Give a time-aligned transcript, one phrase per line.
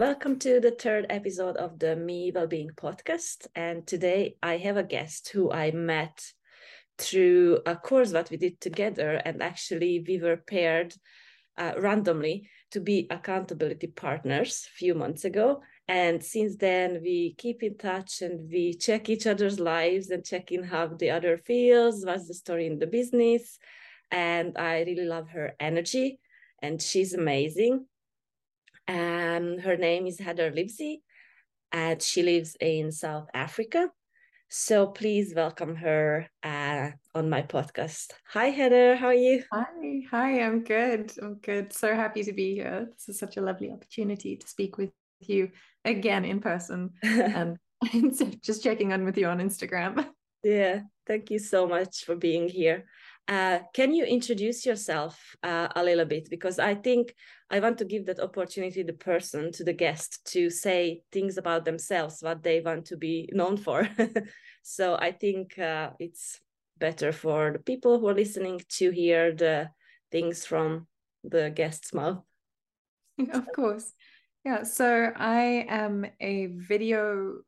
[0.00, 3.46] welcome to the third episode of the Me Wellbeing podcast.
[3.54, 6.24] And today I have a guest who I met
[6.96, 9.20] through a course that we did together.
[9.22, 10.94] And actually, we were paired
[11.58, 15.60] uh, randomly to be accountability partners a few months ago.
[15.86, 20.50] And since then, we keep in touch and we check each other's lives and check
[20.50, 23.58] in how the other feels, what's the story in the business.
[24.10, 26.20] And I really love her energy,
[26.62, 27.84] and she's amazing
[28.90, 31.02] um, her name is Heather Livesey,
[31.70, 33.88] and she lives in South Africa.
[34.48, 38.10] So please welcome her uh, on my podcast.
[38.32, 38.96] Hi, Heather.
[38.96, 39.44] How are you?
[39.52, 40.02] Hi.
[40.10, 40.42] Hi.
[40.42, 41.12] I'm good.
[41.22, 41.72] I'm good.
[41.72, 42.88] So happy to be here.
[42.92, 45.50] This is such a lovely opportunity to speak with you
[45.84, 47.58] again in person and
[48.42, 50.04] just checking on with you on Instagram.
[50.42, 50.80] Yeah.
[51.06, 52.86] Thank you so much for being here.
[53.30, 56.28] Uh, can you introduce yourself uh, a little bit?
[56.28, 57.14] Because I think
[57.48, 61.64] I want to give that opportunity the person, to the guest, to say things about
[61.64, 63.88] themselves, what they want to be known for.
[64.62, 66.40] so I think uh, it's
[66.78, 69.70] better for the people who are listening to hear the
[70.10, 70.88] things from
[71.22, 72.24] the guest's mouth.
[73.32, 73.92] Of course.
[74.44, 74.64] Yeah.
[74.64, 77.42] So I am a video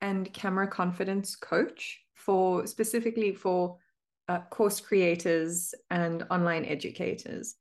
[0.00, 3.76] and camera confidence coach for specifically for
[4.28, 7.56] uh, course creators and online educators.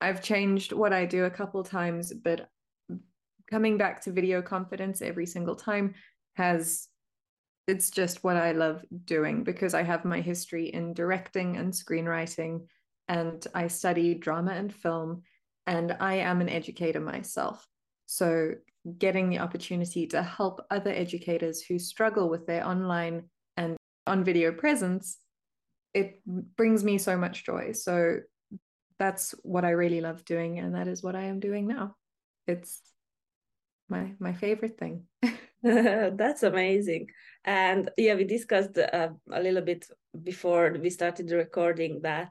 [0.00, 2.48] I've changed what I do a couple times, but
[3.50, 5.94] coming back to video confidence every single time
[6.34, 6.88] has
[7.66, 12.66] it's just what I love doing because I have my history in directing and screenwriting
[13.08, 15.22] and I study drama and film
[15.66, 17.66] and I am an educator myself.
[18.06, 18.54] So
[18.96, 23.24] getting the opportunity to help other educators who struggle with their online
[23.58, 25.18] and on video presence
[25.94, 27.72] it brings me so much joy.
[27.72, 28.20] So
[28.98, 31.96] that's what I really love doing, and that is what I am doing now.
[32.46, 32.80] It's
[33.88, 35.04] my my favorite thing.
[35.62, 37.08] that's amazing.
[37.44, 39.86] And yeah, we discussed uh, a little bit
[40.22, 42.30] before we started the recording that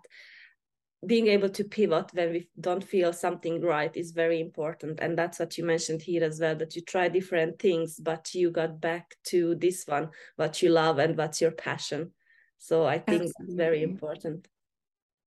[1.05, 5.37] being able to pivot when we don't feel something right is very important and that's
[5.37, 9.15] what you mentioned here as well that you try different things but you got back
[9.23, 12.11] to this one what you love and what's your passion
[12.57, 13.45] so I think absolutely.
[13.45, 14.47] it's very important.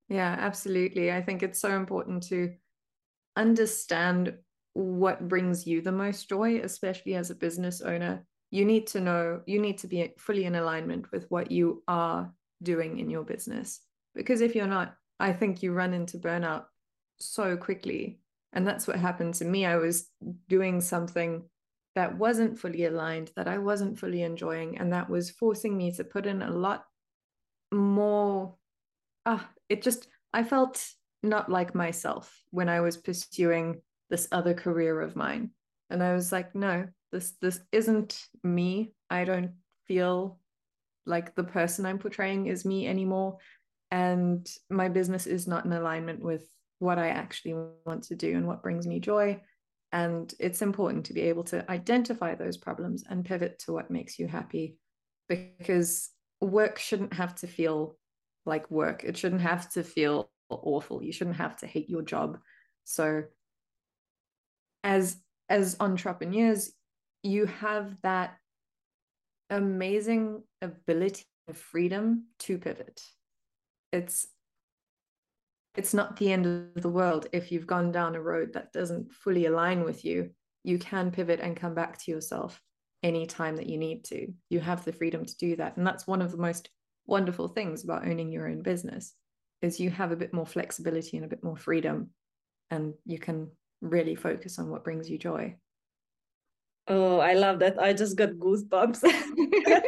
[0.09, 1.11] Yeah, absolutely.
[1.11, 2.53] I think it's so important to
[3.35, 4.33] understand
[4.73, 8.25] what brings you the most joy, especially as a business owner.
[8.51, 12.31] You need to know, you need to be fully in alignment with what you are
[12.61, 13.79] doing in your business.
[14.13, 16.65] Because if you're not, I think you run into burnout
[17.19, 18.19] so quickly.
[18.53, 19.65] And that's what happened to me.
[19.65, 20.09] I was
[20.49, 21.43] doing something
[21.95, 26.03] that wasn't fully aligned, that I wasn't fully enjoying, and that was forcing me to
[26.03, 26.85] put in a lot
[27.71, 28.55] more
[29.25, 30.85] ah it just i felt
[31.23, 35.51] not like myself when i was pursuing this other career of mine.
[35.89, 38.93] And i was like no this this isn't me.
[39.09, 39.51] I don't
[39.87, 40.39] feel
[41.05, 43.37] like the person i'm portraying is me anymore.
[43.89, 46.47] And my business is not in alignment with
[46.79, 47.55] what i actually
[47.85, 49.41] want to do and what brings me joy.
[49.91, 54.17] And it's important to be able to identify those problems and pivot to what makes
[54.17, 54.77] you happy.
[55.27, 56.09] Because
[56.41, 57.97] work shouldn't have to feel
[58.45, 59.03] like work.
[59.03, 61.03] It shouldn't have to feel awful.
[61.03, 62.39] You shouldn't have to hate your job.
[62.83, 63.23] So
[64.83, 65.17] as
[65.49, 66.71] as entrepreneurs,
[67.23, 68.37] you have that
[69.49, 73.03] amazing ability of freedom to pivot.
[73.91, 74.27] It's
[75.75, 79.13] it's not the end of the world if you've gone down a road that doesn't
[79.13, 80.31] fully align with you.
[80.63, 82.61] You can pivot and come back to yourself
[83.03, 84.27] any time that you need to.
[84.49, 85.77] You have the freedom to do that.
[85.77, 86.69] And that's one of the most
[87.05, 89.13] wonderful things about owning your own business
[89.61, 92.09] is you have a bit more flexibility and a bit more freedom
[92.69, 93.49] and you can
[93.81, 95.55] really focus on what brings you joy.
[96.87, 97.81] Oh, I love that.
[97.81, 99.01] I just got goosebumps.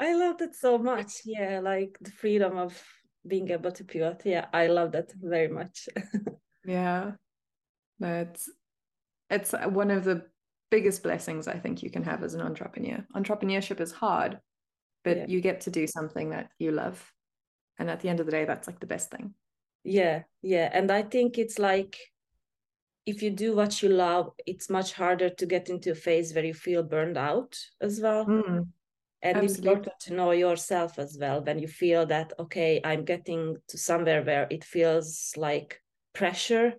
[0.00, 1.22] I love that so much.
[1.24, 2.80] Yeah, like the freedom of
[3.26, 4.22] being able to pivot.
[4.24, 5.88] Yeah, I love that very much.
[6.64, 7.12] yeah.
[8.00, 8.48] It's
[9.30, 10.26] it's one of the
[10.70, 13.04] biggest blessings I think you can have as an entrepreneur.
[13.14, 14.38] Entrepreneurship is hard,
[15.04, 15.26] but yeah.
[15.28, 17.12] you get to do something that you love.
[17.78, 19.34] And at the end of the day, that's like the best thing.
[19.84, 20.68] Yeah, yeah.
[20.72, 21.96] And I think it's like
[23.06, 26.44] if you do what you love, it's much harder to get into a phase where
[26.44, 28.26] you feel burned out as well.
[28.26, 28.66] Mm,
[29.22, 29.46] and absolutely.
[29.46, 33.78] it's important to know yourself as well when you feel that, okay, I'm getting to
[33.78, 35.80] somewhere where it feels like
[36.12, 36.74] pressure,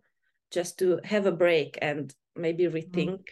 [0.52, 2.74] just to have a break and maybe mm.
[2.74, 3.20] rethink.
[3.20, 3.24] Mm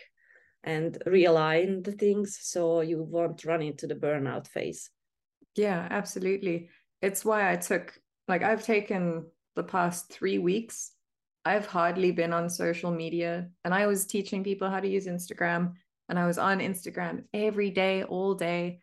[0.67, 4.91] and realign the things so you won't run into the burnout phase.
[5.55, 6.69] Yeah, absolutely.
[7.01, 7.97] It's why I took,
[8.27, 9.25] like, I've taken
[9.55, 10.91] the past three weeks
[11.47, 15.75] I've hardly been on social media and I was teaching people how to use Instagram
[16.09, 18.81] and I was on Instagram every day, all day.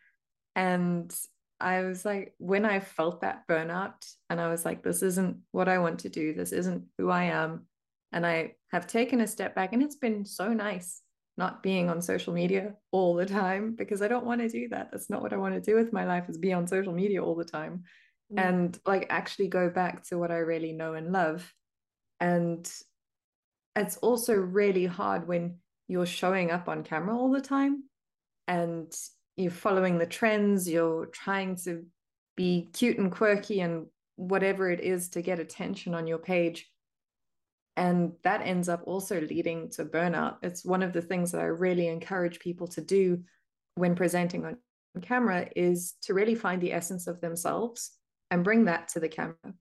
[0.55, 1.15] And
[1.59, 5.69] I was like, when I felt that burnout, and I was like, this isn't what
[5.69, 7.67] I want to do, this isn't who I am.
[8.11, 11.01] And I have taken a step back, and it's been so nice
[11.37, 14.89] not being on social media all the time because I don't want to do that.
[14.91, 17.23] That's not what I want to do with my life is be on social media
[17.23, 17.83] all the time.
[18.33, 18.49] Mm.
[18.49, 21.53] And like actually go back to what I really know and love.
[22.19, 22.69] And
[23.75, 27.83] it's also really hard when you're showing up on camera all the time
[28.47, 28.91] and
[29.35, 31.85] you're following the trends, you're trying to
[32.37, 36.69] be cute and quirky and whatever it is to get attention on your page.
[37.77, 40.37] And that ends up also leading to burnout.
[40.41, 43.21] It's one of the things that I really encourage people to do
[43.75, 44.57] when presenting on
[45.01, 47.91] camera is to really find the essence of themselves
[48.31, 49.53] and bring that to the camera.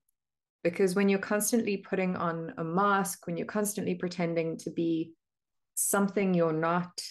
[0.62, 5.12] Because when you're constantly putting on a mask, when you're constantly pretending to be
[5.74, 7.02] something you're not,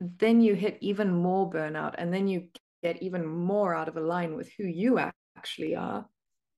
[0.00, 2.48] then you hit even more burnout and then you
[2.82, 4.98] get even more out of line with who you
[5.36, 6.08] actually are.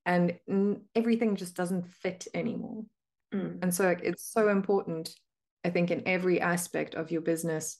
[0.05, 0.39] And
[0.95, 2.85] everything just doesn't fit anymore.
[3.33, 3.59] Mm.
[3.61, 5.13] And so like, it's so important,
[5.63, 7.77] I think, in every aspect of your business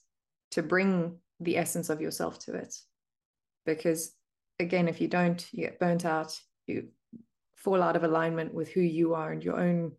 [0.52, 2.76] to bring the essence of yourself to it.
[3.66, 4.14] Because
[4.60, 6.90] again, if you don't, you get burnt out, you
[7.56, 9.94] fall out of alignment with who you are and your own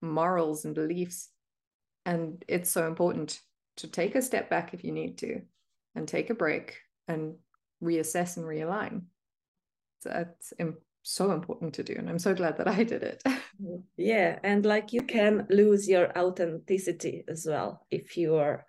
[0.00, 1.28] morals and beliefs.
[2.04, 3.40] And it's so important
[3.76, 5.40] to take a step back if you need to
[5.94, 6.78] and take a break
[7.08, 7.34] and
[7.82, 9.02] reassess and realign.
[10.00, 10.52] So that's
[11.02, 11.94] so important to do.
[11.96, 13.22] And I'm so glad that I did it.
[13.26, 13.80] Mm-hmm.
[13.96, 14.38] yeah.
[14.42, 18.64] And like you can lose your authenticity as well if you are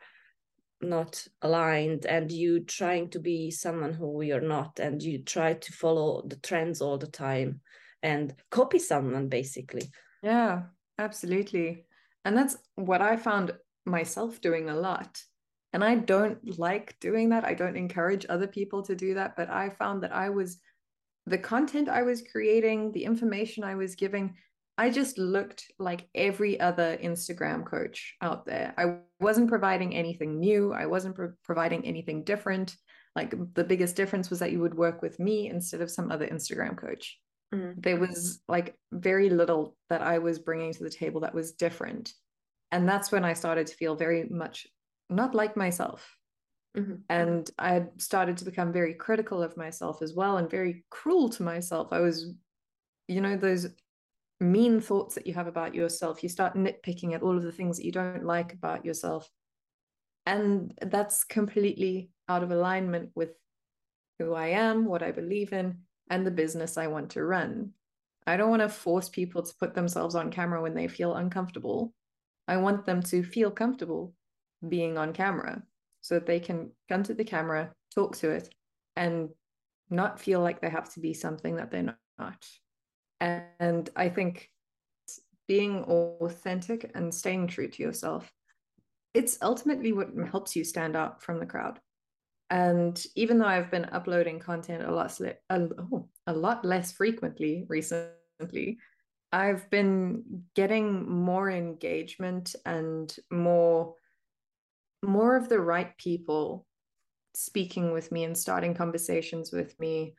[0.82, 5.72] not aligned and you trying to be someone who you're not and you try to
[5.72, 7.62] follow the trends all the time
[8.02, 9.90] and copy someone basically
[10.22, 10.64] yeah
[11.00, 11.86] absolutely
[12.26, 13.54] and that's what i found
[13.86, 15.22] myself doing a lot.
[15.74, 17.46] And I don't like doing that.
[17.46, 19.36] I don't encourage other people to do that.
[19.36, 20.60] But I found that I was,
[21.26, 24.36] the content I was creating, the information I was giving,
[24.78, 28.74] I just looked like every other Instagram coach out there.
[28.78, 32.76] I wasn't providing anything new, I wasn't pro- providing anything different.
[33.16, 36.28] Like the biggest difference was that you would work with me instead of some other
[36.28, 37.20] Instagram coach.
[37.54, 37.80] Mm-hmm.
[37.80, 42.12] There was like very little that I was bringing to the table that was different
[42.74, 44.68] and that's when i started to feel very much
[45.10, 46.18] not like myself
[46.78, 46.96] mm-hmm.
[47.10, 51.30] and i had started to become very critical of myself as well and very cruel
[51.30, 51.90] to myself.
[51.92, 52.34] I was
[53.08, 53.68] you know those
[54.40, 56.22] mean thoughts that you have about yourself.
[56.22, 59.30] You start nitpicking at all of the things that you don't like about yourself.
[60.26, 63.32] And that's completely out of alignment with
[64.20, 65.80] who i am what i believe in
[66.10, 67.72] and the business i want to run.
[68.26, 71.94] I don't want to force people to put themselves on camera when they feel uncomfortable.
[72.48, 74.14] I want them to feel comfortable
[74.68, 75.62] being on camera
[76.04, 78.54] so that they can come to the camera, talk to it,
[78.96, 79.30] and
[79.90, 82.46] not feel like they have to be something that they're not.
[83.22, 84.50] And I think
[85.48, 88.30] being authentic and staying true to yourself,
[89.14, 91.80] it's ultimately what helps you stand out from the crowd.
[92.50, 97.66] And even though I've been uploading content a lot, a, oh, a lot less frequently
[97.70, 98.78] recently,
[99.32, 103.96] I've been getting more engagement and more
[105.04, 106.66] more of the right people
[107.36, 110.16] speaking with me and starting conversations with me.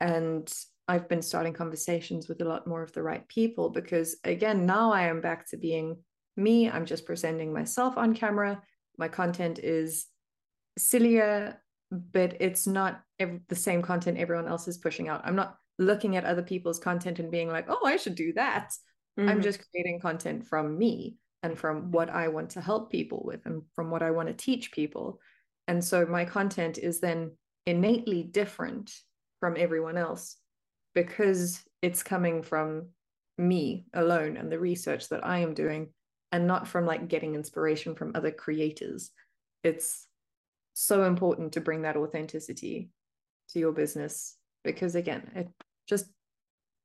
[0.00, 0.52] And
[0.86, 4.92] I've been starting conversations with a lot more of the right people because again now
[4.92, 5.98] I am back to being
[6.36, 6.70] me.
[6.70, 8.62] I'm just presenting myself on camera.
[8.96, 10.06] My content is
[10.78, 15.22] sillier but it's not ev- the same content everyone else is pushing out.
[15.24, 18.72] I'm not looking at other people's content and being like, oh, I should do that.
[19.18, 19.28] Mm-hmm.
[19.28, 23.40] I'm just creating content from me and from what I want to help people with
[23.46, 25.20] and from what I want to teach people.
[25.66, 27.32] And so my content is then
[27.66, 28.92] innately different
[29.40, 30.36] from everyone else
[30.94, 32.88] because it's coming from
[33.36, 35.90] me alone and the research that I am doing
[36.32, 39.10] and not from like getting inspiration from other creators.
[39.62, 40.06] It's
[40.74, 42.90] so important to bring that authenticity
[43.50, 45.48] to your business because again, it
[45.88, 46.06] just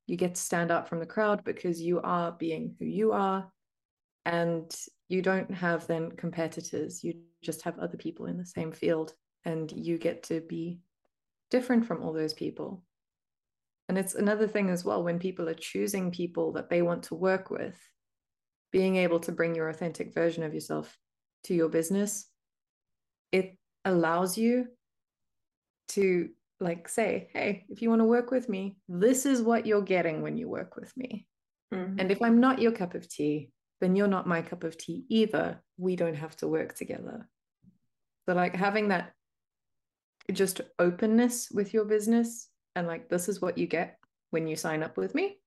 [0.05, 3.51] you get to stand out from the crowd because you are being who you are
[4.25, 4.73] and
[5.09, 9.13] you don't have then competitors you just have other people in the same field
[9.45, 10.79] and you get to be
[11.51, 12.83] different from all those people
[13.89, 17.15] and it's another thing as well when people are choosing people that they want to
[17.15, 17.77] work with
[18.71, 20.97] being able to bring your authentic version of yourself
[21.43, 22.27] to your business
[23.31, 24.67] it allows you
[25.89, 26.29] to
[26.63, 30.21] like say, hey, if you want to work with me, this is what you're getting
[30.21, 31.27] when you work with me.
[31.73, 31.99] Mm-hmm.
[31.99, 33.51] And if I'm not your cup of tea,
[33.83, 35.61] then you're not my cup of tea either.
[35.77, 37.27] We don't have to work together.
[38.25, 39.11] So, like, having that
[40.31, 42.47] just openness with your business
[42.77, 43.97] and like, this is what you get
[44.29, 45.37] when you sign up with me,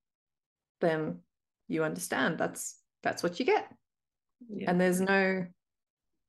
[0.83, 1.21] then
[1.67, 3.73] you understand that's that's what you get.
[4.51, 4.71] Yeah.
[4.71, 5.47] And there's no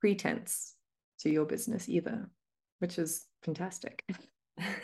[0.00, 0.74] pretense
[1.20, 2.30] to your business either,
[2.78, 4.02] which is fantastic.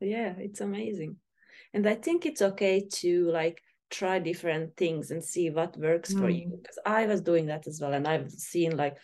[0.00, 1.18] yeah, it's amazing.
[1.72, 6.20] And I think it's okay to like try different things and see what works mm.
[6.20, 6.92] for you because mm.
[6.92, 8.96] I was doing that as well and I've seen like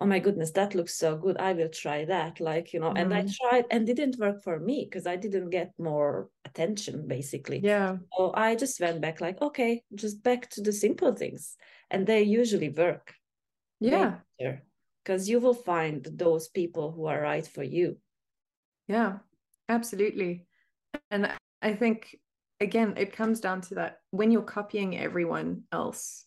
[0.00, 3.00] oh my goodness that looks so good I will try that like you know mm.
[3.00, 3.34] and I mm.
[3.34, 8.32] tried and didn't work for me because I didn't get more attention basically yeah so
[8.34, 11.56] I just went back like okay just back to the simple things
[11.90, 13.14] and they usually work
[13.80, 14.18] yeah
[15.04, 17.96] because you will find those people who are right for you
[18.86, 19.18] yeah
[19.68, 20.46] absolutely
[21.10, 22.16] and I think
[22.60, 26.24] again, it comes down to that when you're copying everyone else,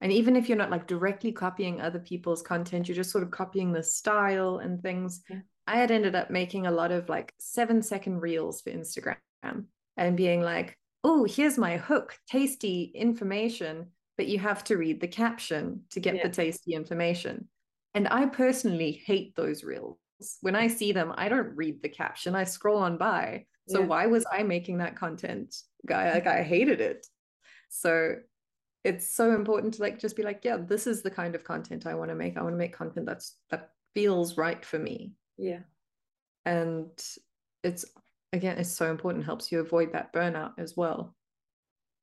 [0.00, 3.30] and even if you're not like directly copying other people's content, you're just sort of
[3.30, 5.22] copying the style and things.
[5.28, 5.40] Yeah.
[5.66, 9.16] I had ended up making a lot of like seven second reels for Instagram
[9.96, 15.08] and being like, oh, here's my hook, tasty information, but you have to read the
[15.08, 16.22] caption to get yeah.
[16.24, 17.48] the tasty information.
[17.94, 19.98] And I personally hate those reels.
[20.40, 23.46] When I see them, I don't read the caption, I scroll on by.
[23.68, 23.86] So yeah.
[23.86, 25.54] why was I making that content?
[25.86, 27.06] Guy, like I hated it.
[27.68, 28.16] So
[28.84, 31.86] it's so important to like just be like, yeah, this is the kind of content
[31.86, 32.36] I want to make.
[32.36, 35.12] I want to make content that's that feels right for me.
[35.38, 35.60] Yeah.
[36.44, 36.90] And
[37.62, 37.84] it's
[38.32, 41.14] again, it's so important, helps you avoid that burnout as well.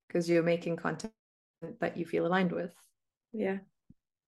[0.07, 1.13] Because you're making content
[1.81, 2.73] that you feel aligned with.
[3.33, 3.57] Yeah.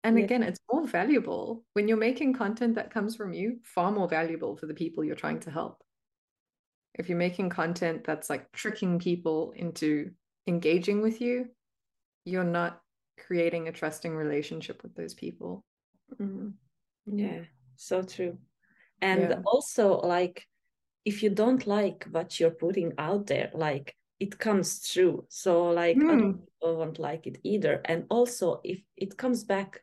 [0.04, 0.24] And yeah.
[0.24, 4.56] again, it's more valuable when you're making content that comes from you, far more valuable
[4.56, 5.84] for the people you're trying to help
[7.00, 10.12] if you're making content that's like tricking people into
[10.48, 11.48] engaging with you,
[12.26, 12.82] you're not
[13.26, 15.64] creating a trusting relationship with those people.
[16.20, 16.50] Mm-hmm.
[17.18, 17.42] Yeah,
[17.78, 18.38] so true.
[19.02, 19.42] And yeah.
[19.46, 20.46] also, like,
[21.06, 25.26] if you don't like what you're putting out there, like, it comes true.
[25.30, 26.12] So, like, mm.
[26.12, 27.82] other people won't like it either.
[27.86, 29.82] And also, if it comes back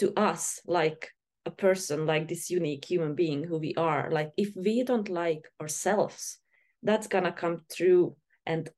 [0.00, 1.10] to us, like,
[1.46, 5.48] a person like this unique human being who we are like if we don't like
[5.60, 6.38] ourselves
[6.82, 8.14] that's gonna come through
[8.46, 8.70] and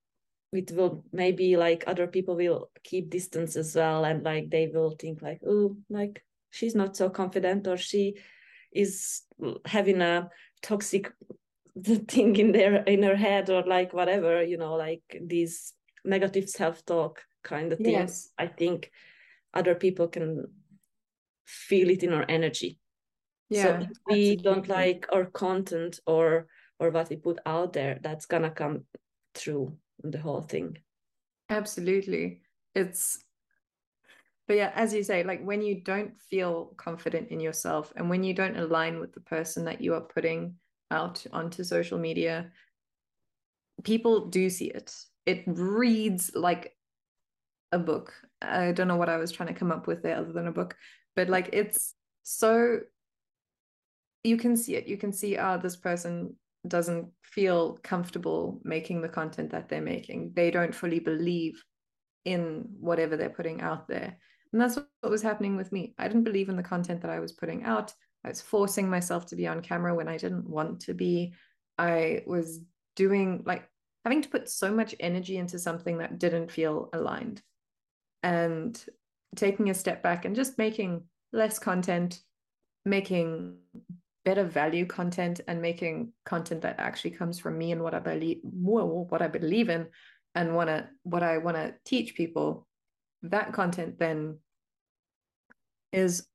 [0.53, 4.91] it will maybe like other people will keep distance as well and like they will
[4.91, 8.15] think like oh like she's not so confident or she
[8.73, 9.23] is
[9.65, 10.29] having a
[10.63, 11.13] toxic
[12.09, 15.73] thing in their in her head or like whatever you know like these
[16.05, 18.29] negative self-talk kind of things yes.
[18.39, 18.91] i think
[19.55, 20.47] other people can
[21.45, 22.79] feel it in our energy.
[23.49, 26.47] Yeah so if we don't like our content or
[26.79, 28.85] or what we put out there that's gonna come
[29.35, 30.79] through the whole thing.
[31.49, 32.41] Absolutely.
[32.75, 33.23] It's
[34.49, 38.25] but yeah as you say like when you don't feel confident in yourself and when
[38.25, 40.55] you don't align with the person that you are putting
[40.91, 42.51] out onto social media
[43.85, 44.95] people do see it.
[45.27, 46.77] It reads like
[47.71, 48.13] a book.
[48.41, 50.53] I don't know what i was trying to come up with there other than a
[50.53, 50.77] book
[51.17, 52.81] but like it's so
[54.25, 54.87] you can see it.
[54.87, 56.37] You can see ah oh, this person
[56.69, 60.33] doesn't feel comfortable making the content that they're making.
[60.35, 61.63] They don't fully believe
[62.25, 64.17] in whatever they're putting out there.
[64.53, 65.95] And that's what was happening with me.
[65.99, 67.93] I didn't believe in the content that i was putting out.
[68.25, 71.35] I was forcing myself to be on camera when i didn't want to be.
[71.79, 72.61] I was
[72.95, 73.69] doing like
[74.05, 77.43] having to put so much energy into something that didn't feel aligned.
[78.23, 78.83] And
[79.37, 82.21] taking a step back and just making less content,
[82.85, 83.57] making
[84.25, 88.39] better value content and making content that actually comes from me and what I believe
[88.43, 89.89] what I believe in
[90.35, 92.67] and wanna what I wanna teach people,
[93.23, 94.39] that content then
[95.93, 96.27] is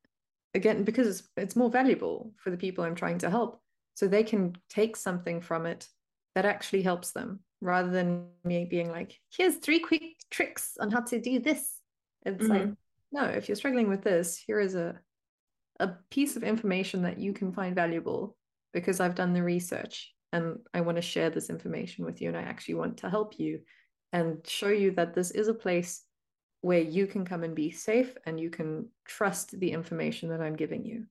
[0.54, 3.62] again because it's, it's more valuable for the people I'm trying to help.
[3.96, 5.88] So they can take something from it
[6.36, 11.02] that actually helps them rather than me being like, here's three quick tricks on how
[11.02, 11.80] to do this.
[12.24, 12.54] It's mm-hmm.
[12.54, 12.70] like,
[13.12, 15.00] no, if you're struggling with this, here is a
[15.80, 18.36] a piece of information that you can find valuable
[18.74, 22.38] because I've done the research and I want to share this information with you and
[22.38, 23.62] I actually want to help you
[24.12, 26.04] and show you that this is a place
[26.62, 30.56] where you can come and be safe and you can trust the information that I'm
[30.56, 31.06] giving you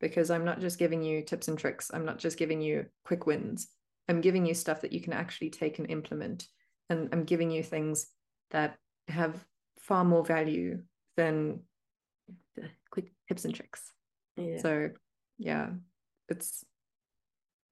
[0.00, 1.90] because I'm not just giving you tips and tricks.
[1.92, 3.68] I'm not just giving you quick wins.
[4.08, 6.46] I'm giving you stuff that you can actually take and implement.
[6.88, 8.06] And I'm giving you things
[8.50, 8.76] that
[9.08, 9.44] have
[9.80, 10.82] far more value
[11.16, 11.60] than
[12.56, 13.92] the quick tips and tricks.
[14.36, 14.58] Yeah.
[14.58, 14.90] So,
[15.38, 15.70] yeah,
[16.28, 16.64] it's,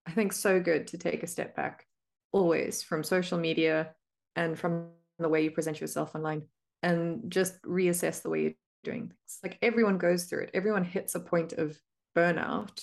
[0.07, 1.87] I think, so good to take a step back
[2.33, 3.95] always from social media
[4.37, 6.43] and from the way you present yourself online
[6.83, 9.39] and just reassess the way you're doing things.
[9.43, 10.51] Like everyone goes through it.
[10.55, 11.79] Everyone hits a point of
[12.17, 12.83] burnout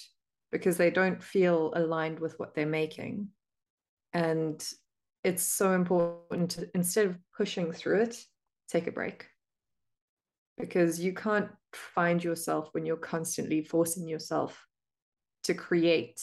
[0.51, 3.29] because they don't feel aligned with what they're making.
[4.13, 4.65] And
[5.23, 8.25] it's so important to instead of pushing through it,
[8.67, 9.27] take a break.
[10.57, 14.67] Because you can't find yourself when you're constantly forcing yourself
[15.43, 16.21] to create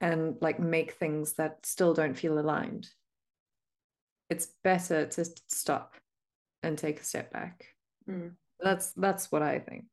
[0.00, 2.88] and like make things that still don't feel aligned.
[4.30, 5.94] It's better to stop
[6.62, 7.66] and take a step back.
[8.08, 8.32] Mm.
[8.60, 9.84] That's that's what I think.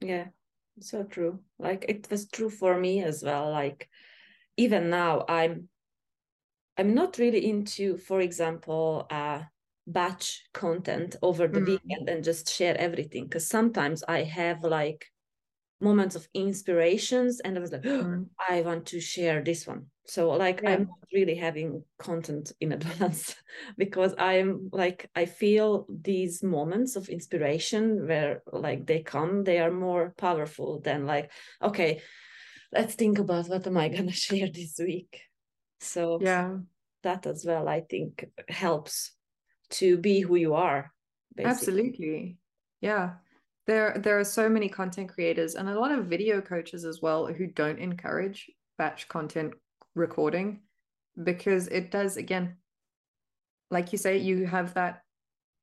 [0.00, 0.26] Yeah,
[0.80, 1.40] so true.
[1.58, 3.50] Like it was true for me as well.
[3.50, 3.88] Like
[4.56, 5.68] even now, I'm
[6.76, 9.42] I'm not really into, for example, uh,
[9.92, 11.66] batch content over the mm.
[11.66, 13.24] weekend and just share everything.
[13.24, 15.06] Because sometimes I have like
[15.80, 19.86] moments of inspirations and I was like, oh, I want to share this one.
[20.06, 20.70] So like yeah.
[20.70, 23.34] I'm not really having content in advance
[23.76, 29.70] because I'm like I feel these moments of inspiration where like they come, they are
[29.70, 31.30] more powerful than like,
[31.62, 32.02] okay,
[32.72, 35.22] let's think about what am I gonna share this week.
[35.80, 36.58] So yeah,
[37.02, 39.12] that as well I think helps
[39.70, 40.92] to be who you are.
[41.34, 41.50] Basically.
[41.50, 42.38] Absolutely.
[42.80, 43.10] Yeah
[43.70, 47.26] there there are so many content creators and a lot of video coaches as well
[47.26, 49.52] who don't encourage batch content
[49.94, 50.60] recording
[51.22, 52.56] because it does again
[53.70, 55.02] like you say you have that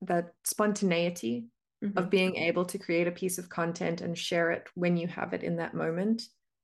[0.02, 1.48] that spontaneity
[1.84, 1.98] mm-hmm.
[1.98, 5.34] of being able to create a piece of content and share it when you have
[5.34, 6.22] it in that moment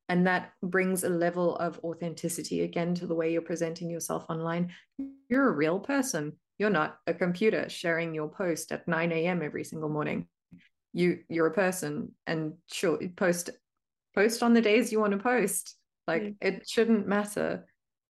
[0.08, 4.72] and that brings a level of authenticity again to the way you're presenting yourself online
[5.28, 9.64] you're a real person you're not a computer sharing your post at 9 a.m every
[9.64, 10.28] single morning.
[10.94, 13.50] You you're a person and sure post
[14.16, 15.76] post on the days you want to post.
[16.08, 16.36] Like mm.
[16.42, 17.66] it shouldn't matter.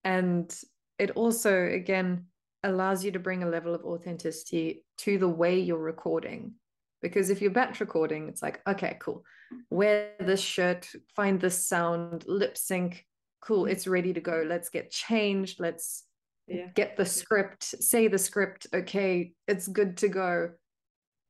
[0.04, 0.54] And
[0.98, 2.26] it also again
[2.62, 6.54] allows you to bring a level of authenticity to the way you're recording.
[7.02, 9.24] Because if you're batch recording it's like okay cool.
[9.68, 13.04] Wear this shirt find this sound lip sync
[13.42, 13.70] cool mm.
[13.70, 14.44] it's ready to go.
[14.46, 15.60] Let's get changed.
[15.60, 16.04] Let's
[16.50, 16.66] yeah.
[16.74, 20.50] get the script say the script okay it's good to go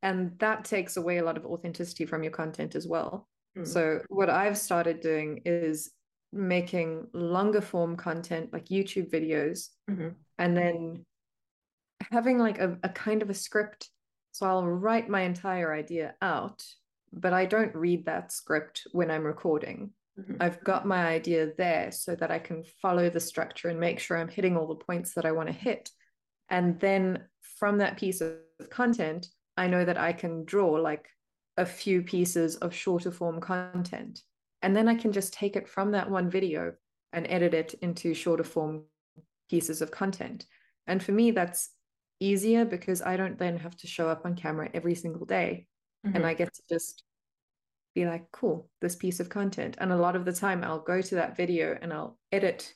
[0.02, 3.66] and that takes away a lot of authenticity from your content as well mm.
[3.66, 5.90] so what i've started doing is
[6.32, 10.08] making longer form content like youtube videos mm-hmm.
[10.38, 11.04] and then
[12.10, 13.90] having like a, a kind of a script
[14.32, 16.64] so i'll write my entire idea out
[17.12, 20.36] but i don't read that script when i'm recording mm-hmm.
[20.40, 24.16] i've got my idea there so that i can follow the structure and make sure
[24.16, 25.90] i'm hitting all the points that i want to hit
[26.48, 27.22] and then
[27.58, 28.34] from that piece of
[28.70, 29.26] content
[29.60, 31.06] I know that I can draw like
[31.58, 34.22] a few pieces of shorter form content.
[34.62, 36.72] And then I can just take it from that one video
[37.12, 38.84] and edit it into shorter form
[39.50, 40.46] pieces of content.
[40.86, 41.70] And for me, that's
[42.20, 45.66] easier because I don't then have to show up on camera every single day.
[46.06, 46.16] Mm-hmm.
[46.16, 47.02] And I get to just
[47.94, 49.76] be like, cool, this piece of content.
[49.78, 52.72] And a lot of the time, I'll go to that video and I'll edit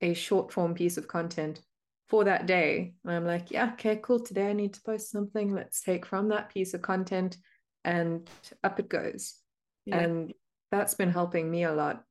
[0.00, 1.60] a short form piece of content
[2.08, 2.94] for that day.
[3.04, 4.20] And I'm like, yeah, okay, cool.
[4.20, 5.54] Today I need to post something.
[5.54, 7.36] Let's take from that piece of content
[7.84, 8.28] and
[8.64, 9.34] up it goes.
[9.86, 9.98] Yeah.
[9.98, 10.32] And
[10.70, 12.02] that's been helping me a lot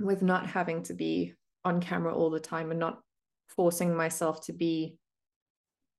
[0.00, 3.00] with not having to be on camera all the time and not
[3.48, 4.96] forcing myself to be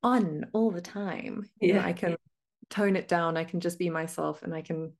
[0.02, 1.46] on all the time.
[1.60, 1.68] Yeah.
[1.68, 2.18] You know, I can
[2.70, 3.38] tone it down.
[3.38, 4.94] I can just be myself and I can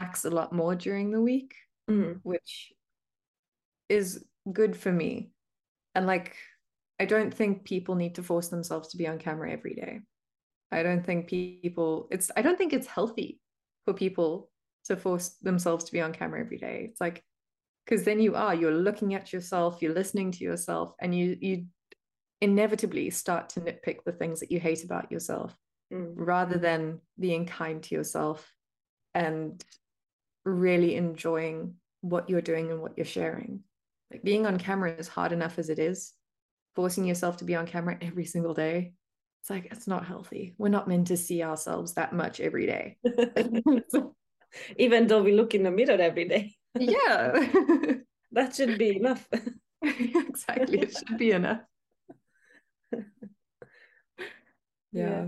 [0.00, 1.54] act a lot more during the week,
[1.90, 2.18] mm.
[2.22, 2.72] which
[3.88, 5.30] is good for me.
[5.94, 6.36] And like
[6.98, 10.00] I don't think people need to force themselves to be on camera every day.
[10.72, 13.40] I don't think people it's I don't think it's healthy
[13.84, 14.50] for people
[14.86, 16.88] to force themselves to be on camera every day.
[16.90, 17.22] It's like
[17.84, 21.66] because then you are you're looking at yourself, you're listening to yourself and you you
[22.40, 25.56] inevitably start to nitpick the things that you hate about yourself
[25.92, 26.12] mm.
[26.14, 28.52] rather than being kind to yourself
[29.14, 29.64] and
[30.46, 33.60] really enjoying what you're doing and what you're sharing.
[34.10, 36.12] Like being on camera is hard enough as it is.
[36.74, 38.92] Forcing yourself to be on camera every single day
[39.46, 40.56] it's like it's not healthy.
[40.58, 42.96] We're not meant to see ourselves that much every day.
[44.76, 46.56] Even though we look in the mirror every day.
[46.78, 47.46] Yeah.
[48.32, 49.26] That should be enough.
[49.82, 50.80] Exactly.
[50.80, 51.60] It should be enough.
[52.92, 53.00] Yeah.
[54.92, 55.26] yeah.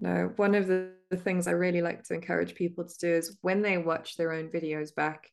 [0.00, 3.36] no one of the, the things i really like to encourage people to do is
[3.42, 5.30] when they watch their own videos back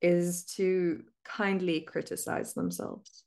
[0.00, 3.24] is to kindly criticize themselves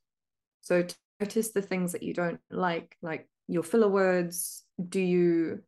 [0.61, 0.85] so
[1.21, 4.63] notice the things that you don't like, like your filler words?
[4.89, 5.61] Do you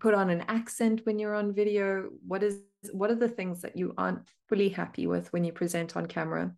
[0.00, 2.08] put on an accent when you're on video?
[2.26, 2.60] What is
[2.92, 6.52] what are the things that you aren't fully happy with when you present on camera?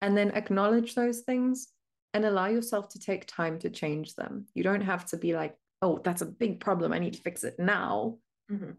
[0.00, 1.68] And then acknowledge those things
[2.14, 4.46] and allow yourself to take time to change them.
[4.54, 6.92] You don't have to be like oh, that's a big problem.
[6.92, 8.18] I need to fix it now.
[8.50, 8.70] Mm-hmm.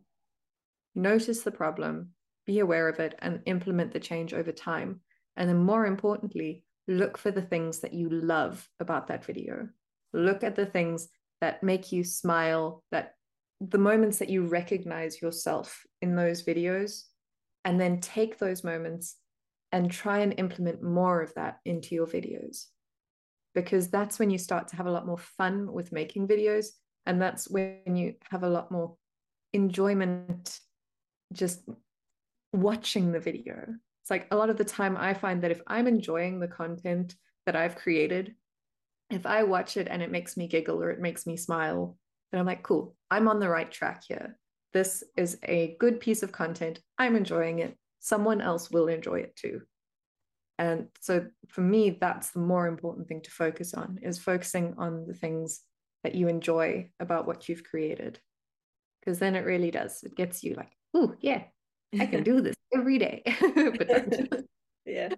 [0.95, 2.09] Notice the problem,
[2.45, 5.01] be aware of it, and implement the change over time.
[5.35, 9.67] And then, more importantly, look for the things that you love about that video.
[10.13, 11.09] Look at the things
[11.41, 13.13] that make you smile, that
[13.59, 17.03] the moments that you recognize yourself in those videos,
[17.65, 19.15] and then take those moments
[19.71, 22.65] and try and implement more of that into your videos.
[23.55, 26.67] Because that's when you start to have a lot more fun with making videos.
[27.05, 28.95] And that's when you have a lot more
[29.51, 30.59] enjoyment
[31.33, 31.61] just
[32.53, 33.65] watching the video.
[34.01, 37.15] It's like a lot of the time I find that if I'm enjoying the content
[37.45, 38.35] that I've created,
[39.09, 41.97] if I watch it and it makes me giggle or it makes me smile,
[42.31, 44.37] then I'm like, cool, I'm on the right track here.
[44.73, 46.79] This is a good piece of content.
[46.97, 47.77] I'm enjoying it.
[47.99, 49.61] Someone else will enjoy it too.
[50.57, 55.05] And so for me, that's the more important thing to focus on is focusing on
[55.07, 55.61] the things
[56.03, 58.19] that you enjoy about what you've created.
[58.99, 60.03] Because then it really does.
[60.03, 61.43] It gets you like, oh, yeah,
[61.99, 63.23] I can do this every day.
[63.55, 64.43] but
[64.85, 65.09] yeah.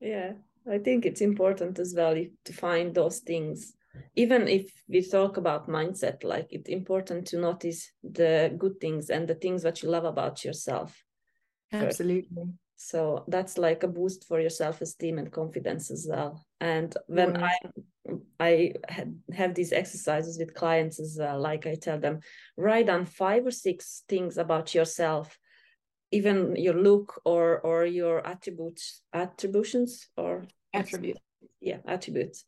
[0.00, 0.32] yeah.
[0.70, 3.74] I think it's important as well to find those things.
[4.14, 9.26] Even if we talk about mindset, like it's important to notice the good things and
[9.26, 11.02] the things that you love about yourself.
[11.72, 12.52] Absolutely.
[12.80, 16.46] So that's like a boost for your self-esteem and confidence as well.
[16.60, 17.42] And when mm-hmm.
[17.42, 17.58] I
[18.40, 18.72] I
[19.34, 22.20] have these exercises with clients as well, like I tell them,
[22.56, 25.38] write down five or six things about yourself
[26.10, 31.20] even your look or or your attributes attributions or attributes
[31.60, 32.44] yeah attributes.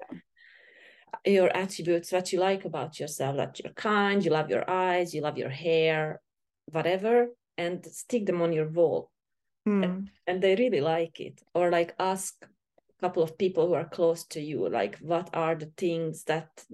[1.26, 5.20] Your attributes what you like about yourself that you're kind you love your eyes you
[5.20, 6.20] love your hair
[6.66, 9.10] whatever and stick them on your wall
[9.68, 9.84] mm.
[9.84, 11.42] and, and they really like it.
[11.54, 15.54] Or like ask a couple of people who are close to you like what are
[15.54, 16.64] the things that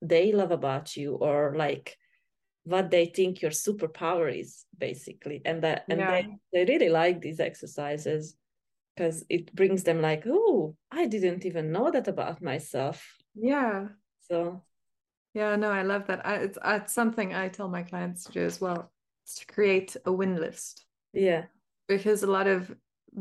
[0.00, 1.14] they love about you?
[1.14, 1.96] Or like
[2.64, 5.42] what they think your superpower is basically.
[5.44, 6.22] And that and yeah.
[6.52, 8.36] they, they really like these exercises
[8.94, 13.16] because it brings them like oh i didn't even know that about myself.
[13.34, 13.88] Yeah.
[14.28, 14.62] So
[15.34, 16.26] yeah no i love that.
[16.26, 18.92] I, it's, it's something i tell my clients to do as well
[19.24, 20.84] it's to create a win list.
[21.12, 21.44] Yeah
[21.88, 22.74] because a lot of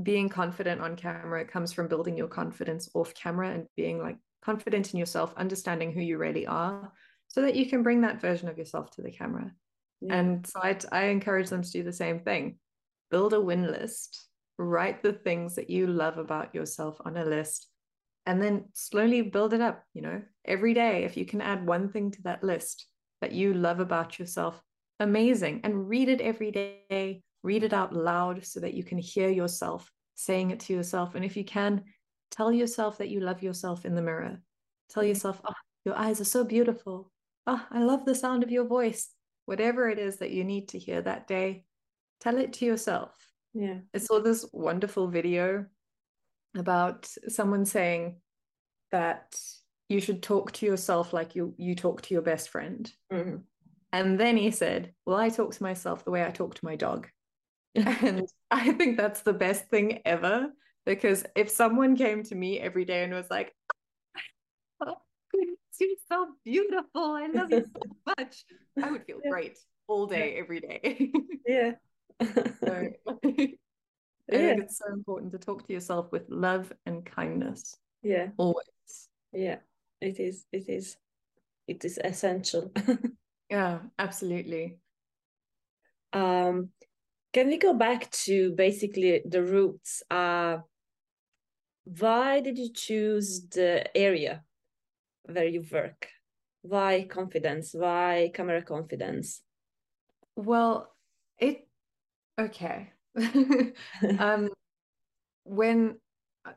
[0.04, 4.94] being confident on camera comes from building your confidence off camera and being like confident
[4.94, 6.92] in yourself understanding who you really are
[7.28, 9.52] so that you can bring that version of yourself to the camera.
[10.02, 10.16] Yeah.
[10.16, 12.58] And so I, I encourage them to do the same thing.
[13.10, 17.68] Build a win list, write the things that you love about yourself on a list,
[18.26, 19.84] and then slowly build it up.
[19.94, 22.88] You know, every day, if you can add one thing to that list
[23.22, 24.62] that you love about yourself,
[25.00, 25.62] amazing.
[25.64, 29.92] And read it every day, read it out loud so that you can hear yourself
[30.16, 31.16] saying it to yourself.
[31.16, 31.84] And if you can,
[32.30, 34.42] tell yourself that you love yourself in the mirror.
[34.90, 35.54] Tell yourself, oh,
[35.86, 37.12] your eyes are so beautiful
[37.48, 39.10] oh, I love the sound of your voice.
[39.46, 41.66] Whatever it is that you need to hear that day,
[42.20, 43.16] tell it to yourself.
[43.54, 43.80] Yeah.
[43.94, 45.66] I saw this wonderful video
[46.56, 48.18] about someone saying
[48.92, 49.36] that
[49.90, 52.92] you should talk to yourself like you you talk to your best friend.
[53.12, 53.38] Mm-hmm.
[53.92, 56.76] And then he said, Well, I talk to myself the way I talk to my
[56.76, 57.10] dog.
[57.76, 60.50] and I think that's the best thing ever
[60.86, 63.54] because if someone came to me every day and was like,
[64.86, 64.96] oh,
[65.80, 66.86] you're so beautiful.
[66.94, 67.82] I love you so
[68.18, 68.46] much.
[68.82, 69.32] I would feel yeah.
[69.32, 69.58] great
[69.88, 71.12] all day, every day.
[71.48, 71.72] yeah.
[72.22, 74.54] so, I yeah.
[74.54, 77.76] think it's so important to talk to yourself with love and kindness.
[78.04, 78.28] Yeah.
[78.38, 78.66] Always.
[79.34, 79.58] Yeah,
[80.02, 80.46] it is.
[80.52, 80.98] It is.
[81.68, 82.72] It is essential.
[83.50, 84.78] yeah, absolutely.
[86.14, 86.70] Um,
[87.34, 90.04] can we go back to basically the roots?
[90.10, 90.58] Uh,
[91.84, 94.44] why did you choose the area
[95.24, 96.08] where you work
[96.62, 99.42] why confidence why camera confidence
[100.36, 100.94] well
[101.40, 101.68] it
[102.40, 102.92] okay
[104.20, 104.50] um
[105.44, 105.96] when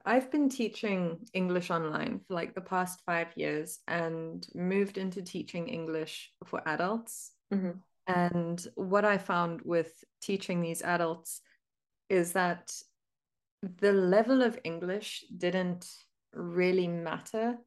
[0.06, 5.68] I've been teaching English online for like the past five years and moved into teaching
[5.68, 7.32] English for adults.
[7.52, 7.72] Mm-hmm.
[8.06, 11.40] And what I found with teaching these adults
[12.08, 12.72] is that
[13.80, 15.90] the level of English didn't
[16.34, 17.58] really matter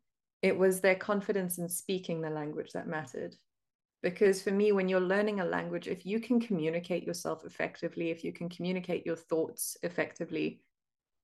[0.42, 3.36] it was their confidence in speaking the language that mattered.
[4.04, 8.24] Because for me, when you're learning a language, if you can communicate yourself effectively, if
[8.24, 10.62] you can communicate your thoughts effectively,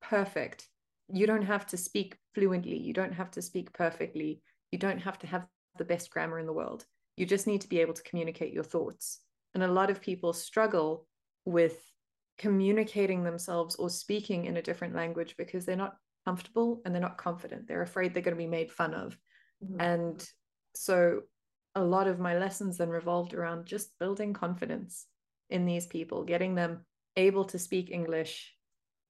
[0.01, 0.67] perfect.
[1.11, 2.77] You don't have to speak fluently.
[2.77, 4.41] You don't have to speak perfectly.
[4.71, 5.45] You don't have to have
[5.77, 6.85] the best grammar in the world.
[7.15, 9.19] You just need to be able to communicate your thoughts.
[9.53, 11.07] And a lot of people struggle
[11.45, 11.79] with
[12.37, 15.95] communicating themselves or speaking in a different language because they're not
[16.25, 17.67] comfortable and they're not confident.
[17.67, 19.17] They're afraid they're going to be made fun of.
[19.63, 19.81] Mm-hmm.
[19.81, 20.29] And
[20.75, 21.21] so
[21.75, 25.05] a lot of my lessons then revolved around just building confidence
[25.49, 28.53] in these people, getting them able to speak English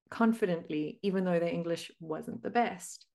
[0.10, 3.06] confidently, even though their English wasn't the best.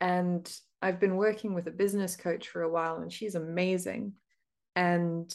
[0.00, 0.50] And
[0.82, 4.12] I've been working with a business coach for a while, and she's amazing.
[4.74, 5.32] And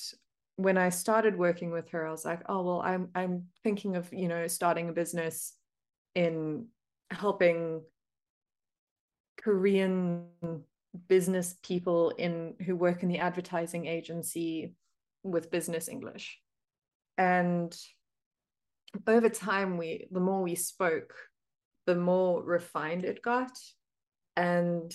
[0.55, 4.11] when I started working with her, I was like, oh well, I'm I'm thinking of,
[4.13, 5.53] you know, starting a business
[6.15, 6.67] in
[7.09, 7.81] helping
[9.41, 10.25] Korean
[11.07, 14.75] business people in who work in the advertising agency
[15.23, 16.39] with business English.
[17.17, 17.75] And
[19.07, 21.15] over time we the more we spoke,
[21.87, 23.57] the more refined it got.
[24.35, 24.93] And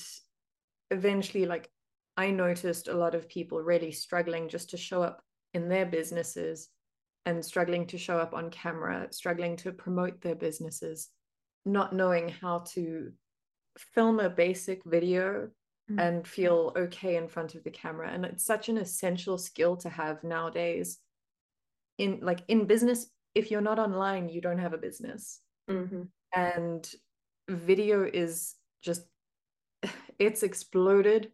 [0.90, 1.70] eventually like
[2.16, 5.22] I noticed a lot of people really struggling just to show up
[5.52, 6.68] in their businesses
[7.26, 11.08] and struggling to show up on camera, struggling to promote their businesses,
[11.64, 13.12] not knowing how to
[13.76, 15.48] film a basic video
[15.90, 16.00] mm.
[16.00, 18.10] and feel okay in front of the camera.
[18.10, 20.98] And it's such an essential skill to have nowadays.
[21.98, 25.40] In like in business, if you're not online, you don't have a business.
[25.68, 26.02] Mm-hmm.
[26.34, 26.88] And
[27.48, 29.02] video is just
[30.18, 31.30] it's exploded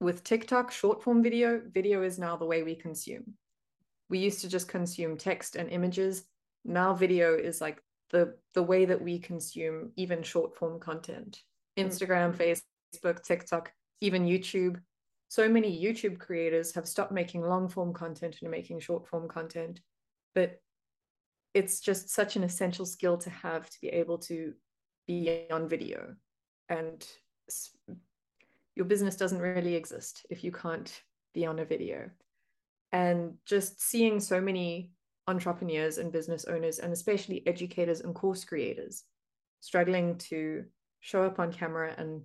[0.00, 3.34] with TikTok, short form video, video is now the way we consume.
[4.10, 6.24] We used to just consume text and images.
[6.64, 11.42] Now video is like the the way that we consume even short form content.
[11.78, 13.06] Instagram, mm-hmm.
[13.06, 14.80] Facebook, TikTok, even YouTube.
[15.28, 19.80] So many YouTube creators have stopped making long form content and making short form content.
[20.34, 20.60] But
[21.54, 24.54] it's just such an essential skill to have to be able to
[25.06, 26.14] be on video.
[26.68, 27.06] And
[28.74, 31.02] your business doesn't really exist if you can't
[31.34, 32.10] be on a video.
[32.92, 34.92] And just seeing so many
[35.26, 39.04] entrepreneurs and business owners, and especially educators and course creators,
[39.60, 40.64] struggling to
[41.00, 42.22] show up on camera and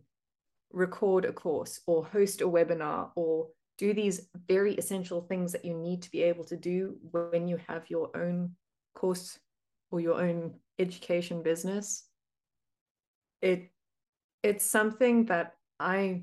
[0.71, 5.73] record a course or host a webinar or do these very essential things that you
[5.73, 8.51] need to be able to do when you have your own
[8.95, 9.39] course
[9.91, 12.05] or your own education business
[13.41, 13.69] it
[14.43, 16.21] it's something that i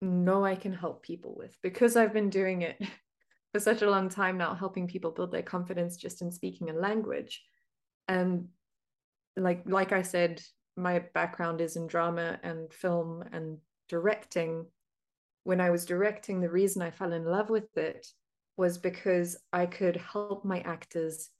[0.00, 2.80] know i can help people with because i've been doing it
[3.52, 6.72] for such a long time now helping people build their confidence just in speaking a
[6.72, 7.42] language
[8.08, 8.48] and
[9.36, 10.40] like like i said
[10.76, 14.66] my background is in drama and film and directing,
[15.44, 18.06] when I was directing, the reason I fell in love with it
[18.56, 21.30] was because I could help my actors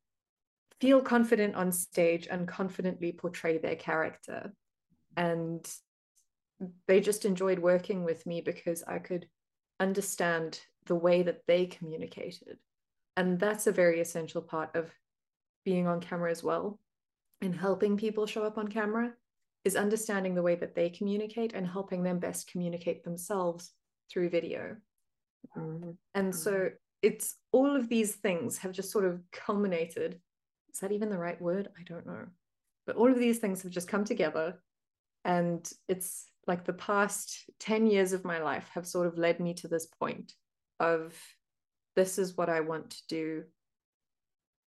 [0.80, 4.52] feel confident on stage and confidently portray their character.
[5.16, 5.66] And
[6.88, 9.26] they just enjoyed working with me because I could
[9.80, 12.58] understand the way that they communicated.
[13.16, 14.90] And that's a very essential part of
[15.64, 16.78] being on camera as well
[17.42, 19.12] and helping people show up on camera
[19.64, 23.72] is understanding the way that they communicate and helping them best communicate themselves
[24.10, 24.76] through video.
[25.56, 25.90] Mm-hmm.
[26.14, 26.74] And so mm-hmm.
[27.02, 30.20] it's all of these things have just sort of culminated.
[30.72, 31.68] Is that even the right word?
[31.78, 32.26] I don't know.
[32.86, 34.62] But all of these things have just come together.
[35.24, 39.54] And it's like the past 10 years of my life have sort of led me
[39.54, 40.32] to this point
[40.78, 41.14] of
[41.96, 43.44] this is what I want to do.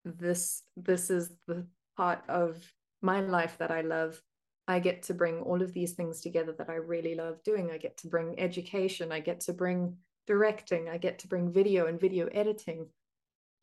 [0.04, 2.56] This this is the part of
[3.02, 4.20] my life that I love
[4.68, 7.70] I get to bring all of these things together that I really love doing.
[7.70, 11.86] I get to bring education, I get to bring directing, I get to bring video
[11.86, 12.86] and video editing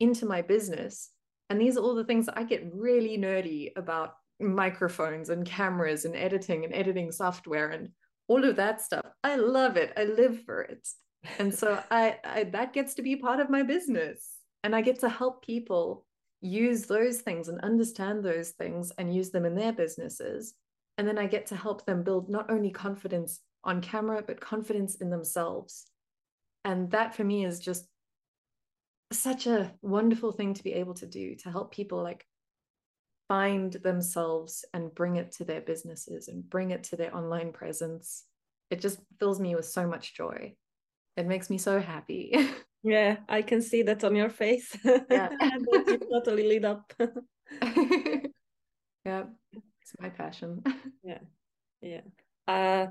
[0.00, 1.10] into my business.
[1.50, 6.06] And these are all the things that I get really nerdy about microphones and cameras
[6.06, 7.90] and editing and editing software and
[8.28, 9.06] all of that stuff.
[9.22, 9.92] I love it.
[9.96, 10.86] I live for it.
[11.38, 14.38] And so I, I that gets to be part of my business.
[14.62, 16.06] And I get to help people
[16.40, 20.54] use those things and understand those things and use them in their businesses
[20.96, 24.96] and then I get to help them build not only confidence on camera, but confidence
[24.96, 25.86] in themselves.
[26.64, 27.86] And that for me is just
[29.12, 32.24] such a wonderful thing to be able to do to help people like
[33.28, 38.24] find themselves and bring it to their businesses and bring it to their online presence.
[38.70, 40.54] It just fills me with so much joy.
[41.16, 42.34] It makes me so happy.
[42.82, 44.76] yeah, I can see that on your face.
[45.10, 45.30] Yeah.
[45.40, 46.92] you totally lit up.
[49.04, 49.24] yeah
[49.82, 50.62] it's my passion
[51.02, 51.18] yeah
[51.80, 52.00] yeah
[52.48, 52.86] uh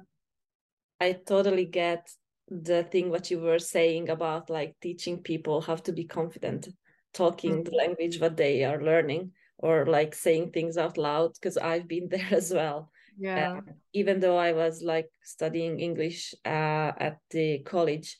[1.01, 2.09] i totally get
[2.49, 6.67] the thing what you were saying about like teaching people how to be confident
[7.13, 7.63] talking mm-hmm.
[7.63, 9.31] the language what they are learning
[9.63, 13.61] or like saying things out loud because i've been there as well yeah uh,
[13.93, 18.19] even though i was like studying english uh, at the college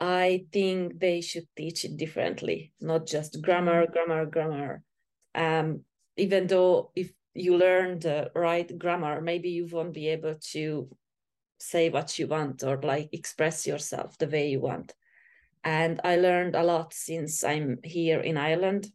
[0.00, 3.92] i think they should teach it differently not just grammar mm-hmm.
[3.92, 4.82] grammar grammar
[5.34, 5.80] um,
[6.16, 10.88] even though if you learn the right grammar maybe you won't be able to
[11.58, 14.94] say what you want or like express yourself the way you want
[15.64, 18.86] and I learned a lot since I'm here in Ireland.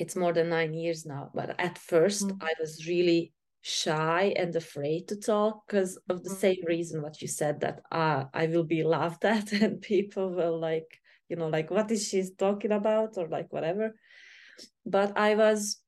[0.00, 2.42] It's more than nine years now, but at 1st mm-hmm.
[2.42, 3.32] I was really
[3.62, 6.38] shy and afraid to talk because of the mm-hmm.
[6.38, 10.58] same reason what you said that uh, I will be laughed at and people will
[10.58, 13.94] like you know like what is she talking about or like whatever
[14.86, 15.78] but I was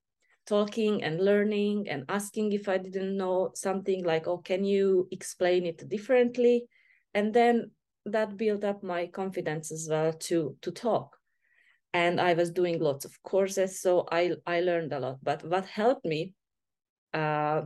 [0.46, 5.64] talking and learning and asking if I didn't know something like oh can you explain
[5.64, 6.66] it differently
[7.14, 7.70] and then
[8.04, 11.16] that built up my confidence as well to to talk
[11.94, 15.66] and I was doing lots of courses so I I learned a lot but what
[15.66, 16.34] helped me
[17.14, 17.62] uh,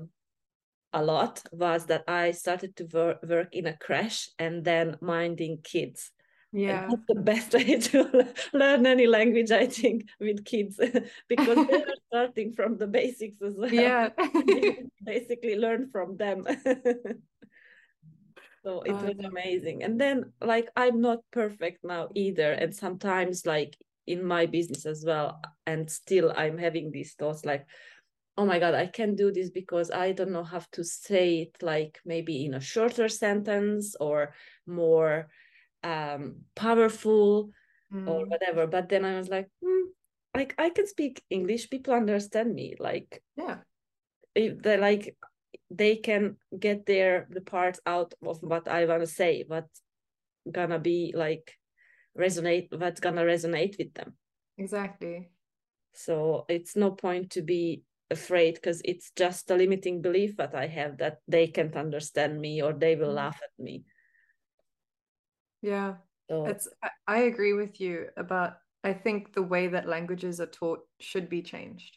[0.92, 5.58] a lot was that I started to wor- work in a crash and then minding
[5.62, 6.10] kids.
[6.52, 10.80] Yeah, and that's the best way to learn any language, I think, with kids
[11.28, 13.72] because they are starting from the basics as well.
[13.72, 14.08] Yeah,
[15.04, 16.44] basically learn from them.
[18.64, 19.82] so it was amazing.
[19.82, 23.76] And then, like, I'm not perfect now either, and sometimes, like
[24.06, 27.66] in my business as well, and still I'm having these thoughts like
[28.38, 31.56] oh my god i can't do this because i don't know how to say it
[31.62, 34.34] like maybe in a shorter sentence or
[34.66, 35.28] more
[35.86, 37.50] um, powerful
[37.92, 38.08] mm.
[38.08, 38.66] or whatever.
[38.66, 39.88] But then i was like hmm,
[40.34, 41.70] like i can speak english.
[41.70, 42.74] People understand me.
[42.78, 43.58] Like yeah.
[44.34, 45.16] if they like
[45.70, 49.80] they can get their the parts out of what i want to say what's
[50.50, 51.54] gonna be like
[52.18, 54.14] resonate what's gonna resonate with them
[54.58, 55.28] exactly
[55.92, 60.66] so it's no point to be afraid because it's just a limiting belief that I
[60.66, 63.16] have that they can't understand me or they will mm.
[63.16, 63.84] laugh at me.
[65.62, 65.94] Yeah.
[66.28, 66.68] So, it's
[67.06, 71.42] I agree with you about I think the way that languages are taught should be
[71.42, 71.96] changed.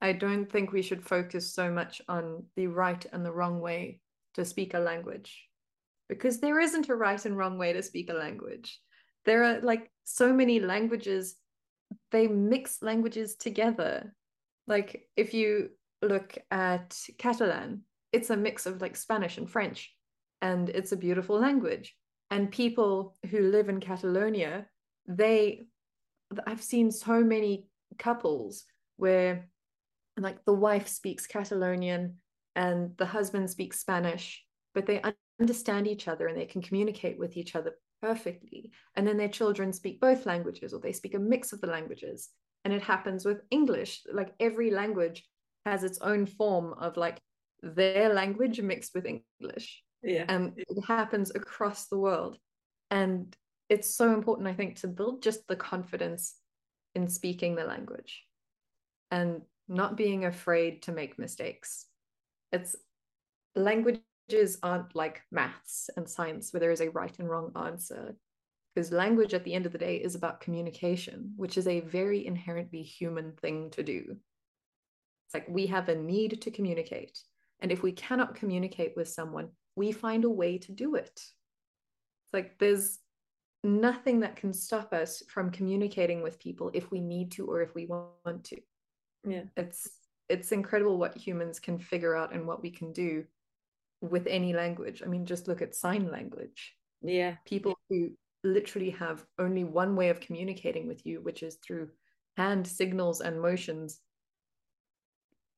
[0.00, 4.00] I don't think we should focus so much on the right and the wrong way
[4.34, 5.48] to speak a language
[6.08, 8.80] because there isn't a right and wrong way to speak a language.
[9.24, 11.36] There are like so many languages,
[12.10, 14.14] they mix languages together.
[14.66, 15.70] Like if you
[16.02, 17.82] look at Catalan,
[18.12, 19.94] it's a mix of like Spanish and French,
[20.42, 21.96] and it's a beautiful language.
[22.30, 24.66] And people who live in Catalonia,
[25.06, 25.66] they,
[26.46, 27.66] I've seen so many
[27.98, 28.64] couples
[28.96, 29.48] where
[30.16, 32.16] like the wife speaks Catalonian
[32.56, 35.02] and the husband speaks Spanish, but they
[35.40, 38.70] understand each other and they can communicate with each other perfectly.
[38.96, 42.30] And then their children speak both languages or they speak a mix of the languages.
[42.64, 44.02] And it happens with english.
[44.12, 45.24] Like every language
[45.66, 47.18] has its own form of like
[47.62, 49.82] their language mixed with english.
[50.02, 50.24] Yeah.
[50.28, 52.38] And it happens across the world.
[52.90, 53.34] And
[53.70, 56.34] it's so important i think to build just the confidence
[56.94, 58.22] in speaking the language
[59.10, 61.86] and not being afraid to make mistakes.
[62.52, 62.76] It's
[64.28, 68.14] languages aren't like maths and science where there is a right and wrong answer
[68.74, 72.26] because language at the end of the day is about communication which is a very
[72.26, 74.16] inherently human thing to do.
[75.26, 77.18] It's like we have a need to communicate
[77.60, 81.12] and if we cannot communicate with someone we find a way to do it.
[81.14, 82.98] It's like there's
[83.62, 87.74] nothing that can stop us from communicating with people if we need to or if
[87.74, 88.56] we want to.
[89.26, 89.44] Yeah.
[89.56, 89.88] It's
[90.28, 93.24] it's incredible what humans can figure out and what we can do
[94.04, 98.10] with any language i mean just look at sign language yeah people who
[98.44, 101.88] literally have only one way of communicating with you, which is through
[102.36, 104.00] hand signals and motions.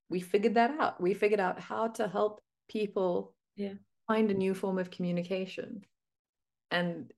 [0.08, 1.00] We figured that out.
[1.00, 3.74] We figured out how to help people yeah.
[4.06, 5.82] find a new form of communication.
[6.70, 7.12] And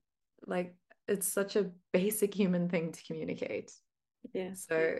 [0.47, 0.75] like
[1.07, 3.71] it's such a basic human thing to communicate.
[4.33, 4.53] Yeah.
[4.53, 4.95] So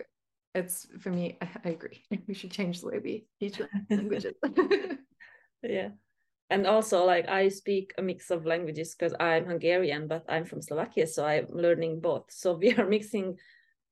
[0.54, 2.04] it's for me, I, I agree.
[2.28, 4.34] We should change the way we teach languages.
[5.62, 5.90] yeah
[6.50, 10.60] and also like i speak a mix of languages because i'm hungarian but i'm from
[10.60, 12.26] slovakia so i'm learning both.
[12.28, 13.38] So we are mixing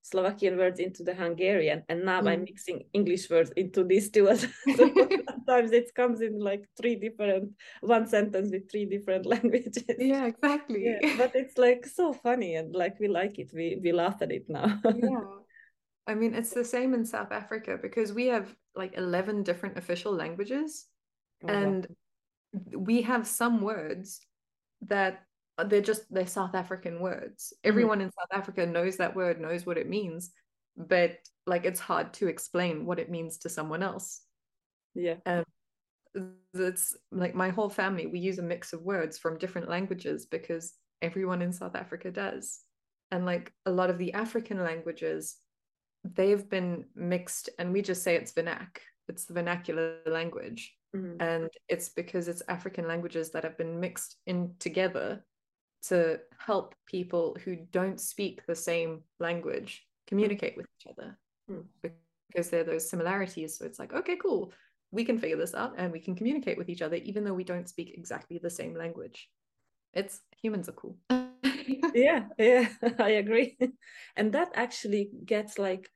[0.02, 2.28] slovakian words into the hungarian and now mm.
[2.30, 4.26] i'm mixing english words into these two.
[4.76, 4.90] So
[5.28, 9.84] sometimes it comes in like three different one sentence with three different languages.
[9.98, 10.84] Yeah exactly.
[10.84, 13.50] Yeah, but it's like so funny and like we like it.
[13.54, 14.80] We we laugh at it now.
[14.84, 15.24] Yeah.
[16.06, 20.12] I mean it's the same in south africa because we have like 11 different official
[20.12, 20.88] languages
[21.44, 22.07] oh, and wow
[22.74, 24.20] we have some words
[24.82, 25.22] that
[25.66, 27.52] they're just they're South African words.
[27.52, 27.68] Mm-hmm.
[27.68, 30.30] Everyone in South Africa knows that word, knows what it means,
[30.76, 34.22] but like it's hard to explain what it means to someone else.
[34.94, 35.16] Yeah.
[35.26, 35.44] And
[36.54, 40.74] it's like my whole family, we use a mix of words from different languages because
[41.02, 42.60] everyone in South Africa does.
[43.10, 45.36] And like a lot of the African languages,
[46.04, 48.78] they've been mixed, and we just say it's vernac,
[49.08, 50.74] it's the vernacular language.
[50.96, 51.20] Mm-hmm.
[51.20, 55.24] And it's because it's African languages that have been mixed in together
[55.88, 61.18] to help people who don't speak the same language communicate with each other
[61.50, 61.64] Mm.
[62.30, 63.56] because there are those similarities.
[63.56, 64.52] So it's like, okay, cool.
[64.90, 67.44] We can figure this out and we can communicate with each other, even though we
[67.44, 69.30] don't speak exactly the same language.
[69.94, 70.98] It's humans are cool.
[71.94, 72.68] yeah yeah
[72.98, 73.56] i agree
[74.16, 75.88] and that actually gets like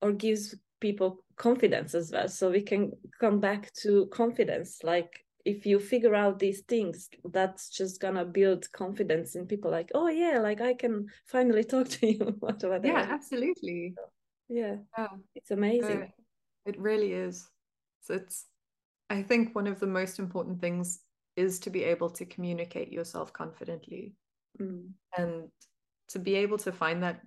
[0.00, 2.28] or gives people confidence as well.
[2.28, 4.80] So we can come back to confidence.
[4.82, 9.70] Like if you figure out these things that's just gonna build confidence in people.
[9.70, 12.80] Like oh yeah like i can finally talk to you whatever.
[12.84, 13.94] Yeah absolutely.
[14.48, 14.76] Yeah.
[14.98, 15.08] Yeah.
[15.34, 16.02] It's amazing.
[16.02, 16.06] Uh,
[16.66, 17.48] it really is.
[18.02, 18.46] So it's
[19.10, 21.00] i think one of the most important things
[21.36, 24.12] is to be able to communicate yourself confidently.
[24.60, 24.90] Mm.
[25.16, 25.48] and
[26.12, 27.22] to be able to find that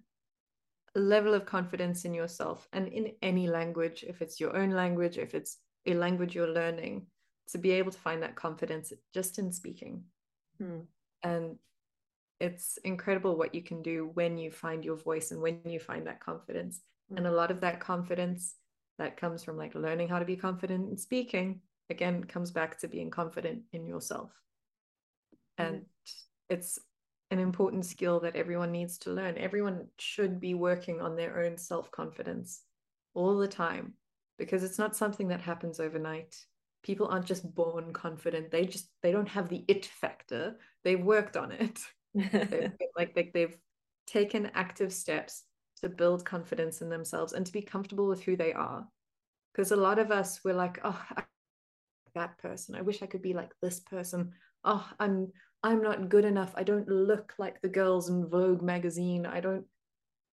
[1.00, 5.36] level of confidence in yourself and in any language if it's your own language if
[5.36, 7.06] it's a language you're learning
[7.48, 10.04] to be able to find that confidence just in speaking
[10.62, 10.82] mm.
[11.24, 11.58] and
[12.40, 16.08] it's incredible what you can do when you find your voice and when you find
[16.08, 16.82] that confidence
[17.12, 17.18] mm.
[17.18, 18.56] and a lot of that confidence
[18.98, 22.88] that comes from like learning how to be confident in speaking again comes back to
[22.88, 24.32] being confident in yourself
[25.58, 25.86] and mm.
[26.50, 26.80] it's
[27.32, 29.38] an important skill that everyone needs to learn.
[29.38, 32.62] Everyone should be working on their own self confidence
[33.14, 33.94] all the time
[34.38, 36.36] because it's not something that happens overnight.
[36.84, 38.52] People aren't just born confident.
[38.52, 40.58] They just they don't have the it factor.
[40.84, 41.80] They've worked on it.
[42.14, 43.58] they've, like, like they've
[44.06, 45.44] taken active steps
[45.82, 48.88] to build confidence in themselves and to be comfortable with who they are.
[49.52, 51.24] Because a lot of us we're like, oh, I,
[52.14, 52.76] that person.
[52.76, 54.32] I wish I could be like this person.
[54.64, 55.32] Oh, I'm
[55.64, 56.54] I'm not good enough.
[56.56, 59.26] I don't look like the girls in Vogue magazine.
[59.26, 59.66] I don't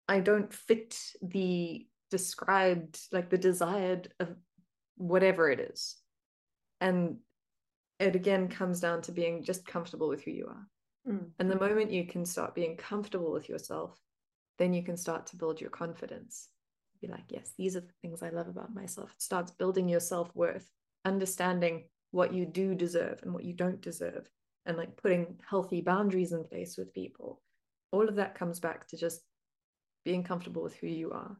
[0.08, 4.36] I don't fit the described like the desired of
[4.98, 5.96] whatever it is.
[6.82, 7.18] And
[8.00, 10.68] it again comes down to being just comfortable with who you are.
[11.08, 11.30] Mm.
[11.40, 13.98] And the moment you can start being comfortable with yourself,
[14.60, 16.50] then you can start to build your confidence.
[17.02, 19.12] Be like, yes, these are the things I love about myself.
[19.16, 20.70] It starts building your self worth,
[21.06, 24.30] understanding what you do deserve and what you don't deserve,
[24.66, 27.42] and like putting healthy boundaries in place with people
[27.92, 29.22] all of that comes back to just
[30.06, 31.38] being comfortable with who you are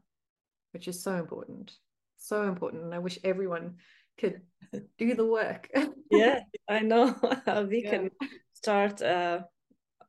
[0.72, 1.72] which is so important
[2.16, 3.74] so important and i wish everyone
[4.18, 4.40] could
[4.98, 5.68] do the work.
[6.10, 7.14] Yeah i know
[7.68, 7.90] we yeah.
[7.90, 8.10] can
[8.52, 9.46] start a,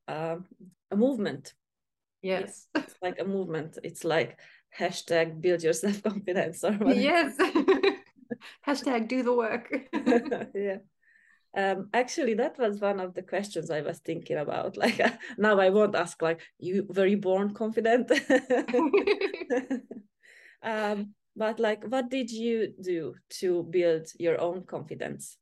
[0.07, 0.37] a,
[0.91, 1.53] a movement.
[2.21, 2.67] Yes.
[2.75, 3.77] it's, it's like a movement.
[3.83, 4.39] It's like
[4.79, 6.99] hashtag build your self-confidence or whatever.
[6.99, 7.35] yes.
[8.67, 9.73] hashtag do the work.
[10.53, 10.77] Yeah
[11.55, 14.77] um, actually, that was one of the questions I was thinking about.
[14.83, 14.99] Like
[15.37, 18.11] now, I won't ask like you were you born confident,
[20.63, 25.37] um, but like what did you do to build your own confidence?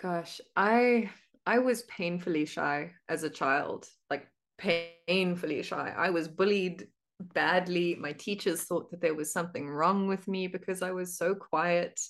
[0.00, 1.10] Gosh, I
[1.46, 4.26] I was painfully shy as a child, like
[4.56, 5.92] painfully shy.
[5.96, 6.86] I was bullied
[7.20, 7.96] badly.
[7.96, 12.00] My teachers thought that there was something wrong with me because I was so quiet,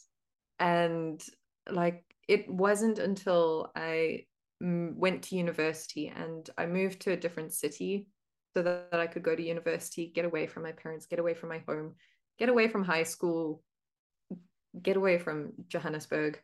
[0.60, 1.20] and
[1.68, 4.26] like it wasn't until I
[4.61, 8.07] went to university and I moved to a different city
[8.55, 11.35] so that, that I could go to university, get away from my parents, get away
[11.35, 11.95] from my home,
[12.39, 13.62] get away from high school,
[14.81, 16.41] get away from Johannesburg,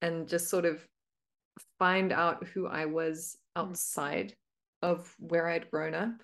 [0.00, 0.86] and just sort of
[1.78, 3.62] find out who I was hmm.
[3.62, 4.34] outside
[4.82, 6.14] of where I'd grown up.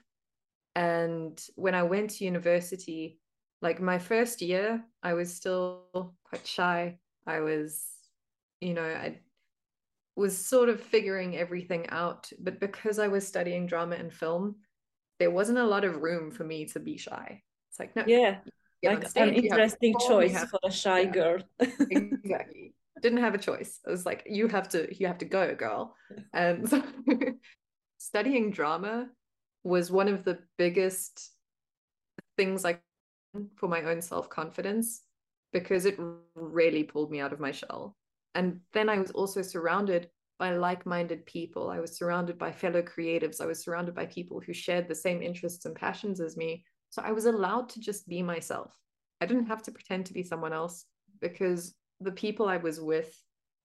[0.75, 3.19] And when I went to university,
[3.63, 6.99] like my first year, I was still quite shy.
[7.27, 7.85] I was
[8.61, 9.19] you know, I
[10.17, 12.31] was sort of figuring everything out.
[12.39, 14.57] But because I was studying drama and film,
[15.19, 17.43] there wasn't a lot of room for me to be shy.
[17.71, 18.39] It's like, no, yeah,
[18.83, 21.39] like stage, an interesting choice for a shy yeah, girl.
[21.61, 22.75] exactly.
[23.01, 23.79] Didn't have a choice.
[23.87, 25.95] I was like, you have to, you have to go, girl.
[26.33, 26.83] And so
[27.99, 29.09] studying drama
[29.63, 31.31] was one of the biggest
[32.37, 32.83] things like
[33.57, 35.03] for my own self-confidence
[35.53, 35.99] because it
[36.35, 37.98] really pulled me out of my shell
[38.39, 40.09] and then I was also surrounded
[40.39, 41.71] by like minded people.
[41.71, 43.41] I was surrounded by fellow creatives.
[43.41, 46.65] I was surrounded by people who shared the same interests and passions as me.
[46.91, 48.73] So I was allowed to just be myself.
[49.21, 50.85] I didn't have to pretend to be someone else
[51.21, 53.13] because the people I was with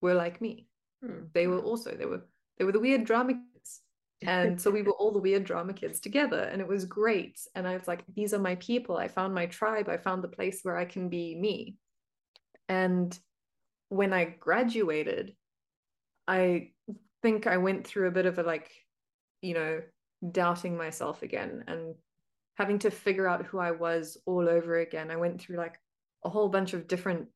[0.00, 0.66] were like me.
[1.04, 1.26] Hmm.
[1.32, 2.26] They were also, they were,
[2.58, 3.80] they were the weird drama kids.
[4.22, 6.48] And so we were all the weird drama kids together.
[6.50, 7.38] And it was great.
[7.54, 8.96] And I was like, these are my people.
[8.96, 9.88] I found my tribe.
[9.88, 11.76] I found the place where I can be me.
[12.68, 13.16] And
[13.88, 15.34] when I graduated,
[16.26, 16.70] I
[17.22, 18.70] think I went through a bit of a like,
[19.42, 19.82] you know,
[20.30, 21.94] doubting myself again and
[22.56, 25.10] having to figure out who I was all over again.
[25.10, 25.78] I went through like
[26.24, 27.28] a whole bunch of different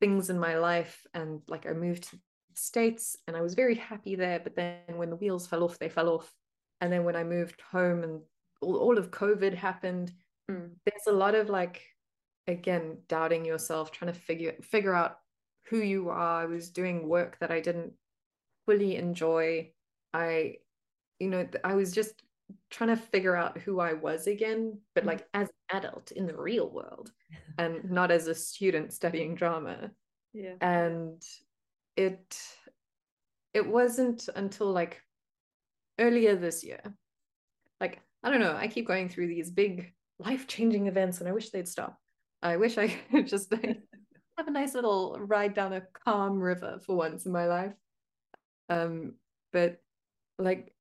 [0.00, 2.22] things in my life and like I moved to the
[2.54, 4.40] States and I was very happy there.
[4.40, 6.32] But then when the wheels fell off, they fell off.
[6.80, 8.20] and then when I moved home and
[8.60, 10.12] all, all of COVID happened,
[10.50, 10.70] Mm.
[10.86, 11.84] there's a lot of like
[12.46, 15.18] again doubting yourself, trying to figure figure out
[15.68, 16.42] who you are.
[16.42, 17.94] I was doing work that I didn't
[18.66, 19.72] fully enjoy.
[20.14, 20.58] I,
[21.20, 22.22] you know, I was just
[22.70, 25.06] trying to figure out who I was again, but Mm.
[25.06, 27.12] like as an adult in the real world
[27.58, 29.92] and not as a student studying drama.
[30.32, 30.56] Yeah.
[30.60, 31.22] And
[31.96, 32.38] it
[33.54, 35.02] it wasn't until like
[35.98, 36.80] earlier this year.
[37.80, 41.50] Like, I don't know, I keep going through these big life-changing events and I wish
[41.50, 41.98] they'd stop.
[42.42, 43.82] I wish I could just like
[44.38, 47.74] have a nice little ride down a calm river for once in my life.
[48.68, 49.14] Um,
[49.52, 49.82] but
[50.38, 50.74] like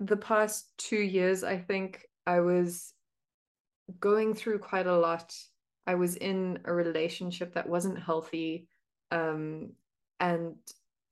[0.00, 2.94] the past two years, I think I was
[3.98, 5.36] going through quite a lot.
[5.86, 8.68] I was in a relationship that wasn't healthy.
[9.10, 9.72] Um,
[10.20, 10.56] and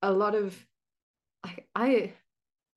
[0.02, 0.56] a lot of
[1.42, 2.12] I, I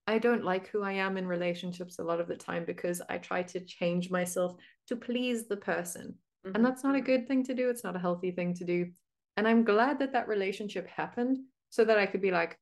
[0.07, 3.19] I don't like who I am in relationships a lot of the time because I
[3.19, 4.55] try to change myself
[4.87, 6.17] to please the person.
[6.45, 6.55] Mhm.
[6.55, 7.69] And that's not a good thing to do.
[7.69, 8.91] It's not a healthy thing to do.
[9.37, 12.59] And I'm glad that that relationship happened so that I could be like,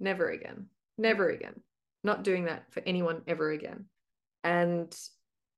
[0.00, 0.66] never again,
[0.96, 1.60] never again,
[2.02, 3.86] not doing that for anyone ever again.
[4.42, 4.94] And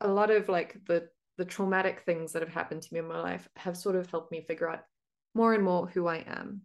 [0.01, 1.09] a lot of like the
[1.39, 4.33] the traumatic things that have happened to me in my life have sort of helped
[4.33, 4.83] me figure out
[5.35, 6.63] more and more who I am.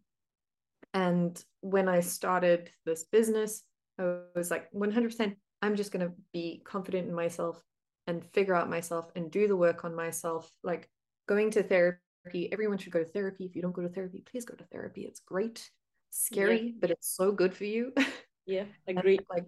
[0.94, 3.64] And when I started this business,
[4.00, 7.62] I was like 100%, I'm just going to be confident in myself
[8.08, 10.50] and figure out myself and do the work on myself.
[10.64, 10.90] Like
[11.28, 12.00] going to therapy,
[12.52, 13.46] everyone should go to therapy.
[13.46, 15.02] If you don't go to therapy, please go to therapy.
[15.02, 15.70] It's great,
[16.10, 17.94] scary, but it's so good for you.
[18.48, 18.66] Yeah.
[18.88, 19.20] Agree.
[19.30, 19.46] like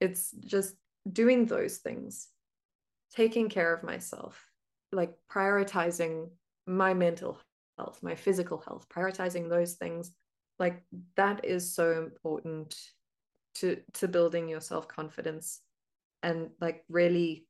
[0.00, 0.74] it's just
[1.10, 2.28] doing those things
[3.14, 4.44] taking care of myself
[4.92, 6.28] like prioritizing
[6.66, 7.38] my mental
[7.78, 10.12] health my physical health prioritizing those things
[10.58, 10.82] like
[11.16, 12.76] that is so important
[13.54, 15.60] to to building your self confidence
[16.22, 17.46] and like really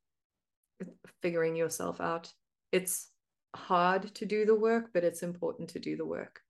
[1.22, 2.32] figuring yourself out
[2.72, 3.08] it's
[3.56, 6.40] hard to do the work but it's important to do the work.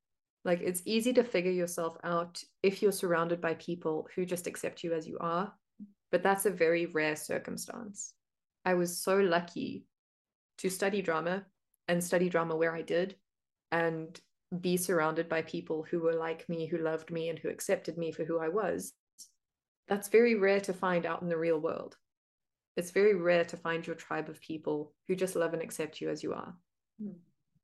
[0.45, 4.83] Like it's easy to figure yourself out if you're surrounded by people who just accept
[4.83, 5.53] you as you are
[6.11, 8.15] but that's a very rare circumstance.
[8.65, 9.85] I was so lucky
[10.59, 11.45] to study drama
[11.87, 13.17] and study drama where i did
[13.73, 14.21] and
[14.61, 18.13] be surrounded by people who were like me who loved me and who accepted me
[18.13, 18.93] for who i was.
[19.89, 21.97] That's very rare to find out in the real world.
[22.77, 26.11] It's very rare to find your tribe of people who just love and accept you
[26.11, 26.55] as you are.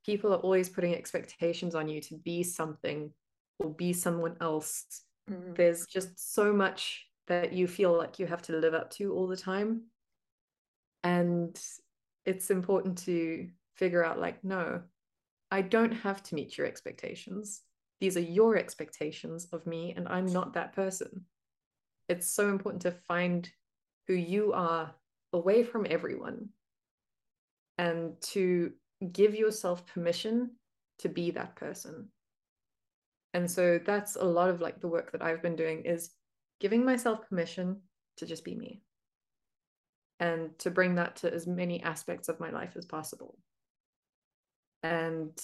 [0.04, 3.12] People are always putting expectations on you to be something
[3.58, 5.02] or be someone else.
[5.30, 5.56] Mhm.
[5.56, 9.26] there's just so much that you feel like you have to live up to all
[9.26, 9.90] the time.
[11.02, 11.58] And
[12.26, 14.82] it's important to figure out like no
[15.50, 17.62] i don't have to meet your expectations.
[18.00, 21.26] These are your expectations of me and i'm not that person.
[22.08, 23.50] It's so important to find
[24.06, 24.94] who you are
[25.32, 26.50] away from everyone
[27.78, 28.72] and to
[29.12, 30.52] give yourself permission
[31.00, 32.08] to be that person.
[33.32, 36.10] And so that's a lot of like the work that i've been doing is
[36.60, 37.80] giving myself permission
[38.16, 38.80] to just be me
[40.20, 43.36] and to bring that to as many aspects of my life as possible.
[44.84, 45.36] And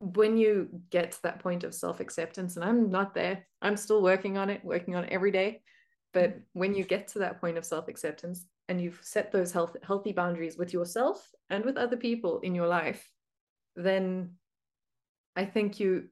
[0.00, 4.38] when you get to that point of self-acceptance and i'm not there i'm still working
[4.38, 5.60] on it working on it every day
[6.14, 6.38] but mm-hmm.
[6.54, 10.56] when you get to that point of self-acceptance and you've set those health, healthy boundaries
[10.56, 13.10] with yourself and with other people in your life
[13.76, 14.30] then
[15.36, 16.04] i think you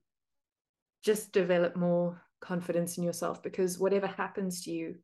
[1.02, 4.96] just develop more confidence in yourself because whatever happens to you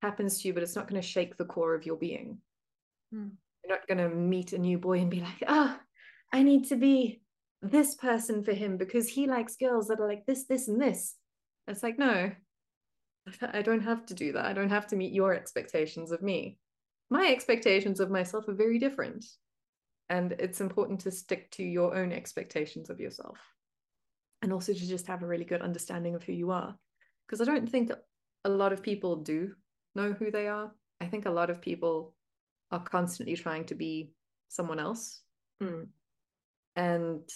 [0.00, 2.38] happens to you but it's not going to shake the core of your being
[3.12, 3.28] Hmm.
[3.62, 5.78] you're not going to meet a new boy and be like ah
[6.32, 7.20] i need to be
[7.60, 11.16] this person for him because he likes girls that are like this this and this
[11.66, 12.32] it's like no
[13.52, 14.46] I don't have to do that.
[14.46, 16.58] I don't have to meet your expectations of me.
[17.12, 19.26] My expectations of myself are very different.
[20.08, 23.36] And it's important to stick to your own expectations of yourself.
[24.40, 26.74] And also to just have a really good understanding of who you are.
[27.26, 27.92] Because I don't think
[28.46, 29.52] a lot of people do
[29.94, 30.72] know who they are.
[31.02, 32.14] I think a lot of people
[32.70, 34.14] are constantly trying to be
[34.48, 35.20] someone else.
[35.62, 35.88] Mm.
[36.76, 37.28] And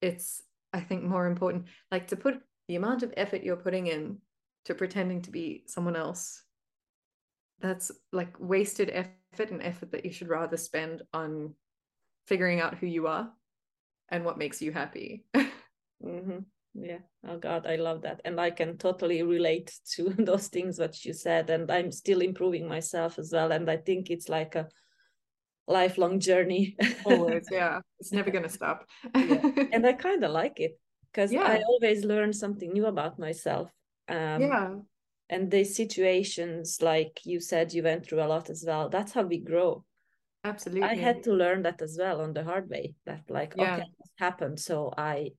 [0.00, 0.42] it's,
[0.72, 4.18] I think, more important, like to put the amount of effort you're putting in
[4.66, 6.44] to pretending to be someone else
[7.60, 11.54] that's like wasted effort and effort that you should rather spend on
[12.26, 13.32] figuring out who you are
[14.10, 15.24] and what makes you happy
[16.02, 16.40] hmm
[16.74, 16.98] Yeah.
[17.26, 21.12] Oh God, I love that, and I can totally relate to those things that you
[21.12, 24.68] said, and I'm still improving myself as well, and I think it's like a
[25.66, 26.76] lifelong journey.
[27.04, 29.40] always yeah it's never going to stop Yeah.
[29.72, 30.78] and I kind of like it
[31.12, 33.70] because I always learn something new about myself.
[34.08, 34.74] Um, yeah
[35.30, 39.22] and the situations like you said you went through a lot as well that's how
[39.22, 39.84] we grow.
[40.44, 40.88] Absolutely.
[40.88, 43.74] i had to learn that as well on the hard way that like Yeah.
[43.74, 45.30] okay this happened so i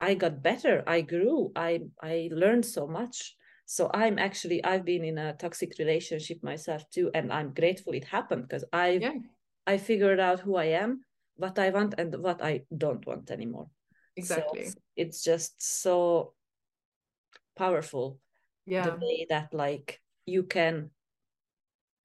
[0.00, 3.36] i got better i grew i i learned so much.
[3.64, 8.04] So i'm actually i've been in a toxic relationship myself too and i'm grateful it
[8.04, 9.14] happened because i yeah.
[9.66, 11.02] I figured out who i am
[11.36, 13.68] what i want and what i don't want anymore.
[14.16, 14.60] Exactly.
[14.60, 16.34] it's, it's just so
[17.56, 18.18] powerful
[18.66, 18.88] yeah.
[18.88, 20.90] the way that like you can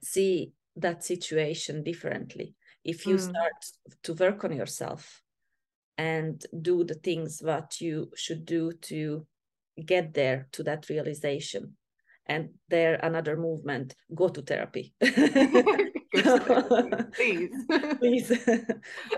[0.01, 2.55] see that situation differently.
[2.83, 3.29] If you Mm.
[3.29, 3.53] start
[4.03, 5.21] to work on yourself
[5.97, 9.25] and do the things what you should do to
[9.85, 11.75] get there to that realization
[12.27, 14.93] and there another movement go to therapy.
[15.01, 17.51] Go to therapy, please.
[17.99, 18.31] Please.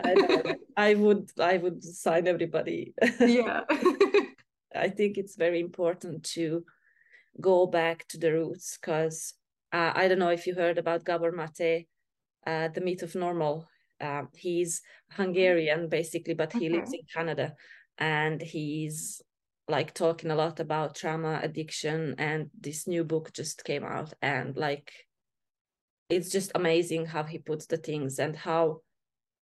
[0.03, 0.55] I.
[0.75, 2.93] I would i would sign everybody.
[3.19, 3.61] Yeah.
[4.75, 6.65] I think it's very important to
[7.39, 9.33] go back to the roots because
[9.71, 11.87] uh, I don't know if you heard about Gabor Mate,
[12.45, 13.67] uh, the myth of normal.
[14.01, 17.53] Uh, he's Hungarian basically, but he lives in Canada
[17.97, 19.21] and he's
[19.67, 24.13] like talking a lot about trauma, addiction, and this new book just came out.
[24.21, 24.91] And like,
[26.09, 28.81] it's just amazing how he puts the things and how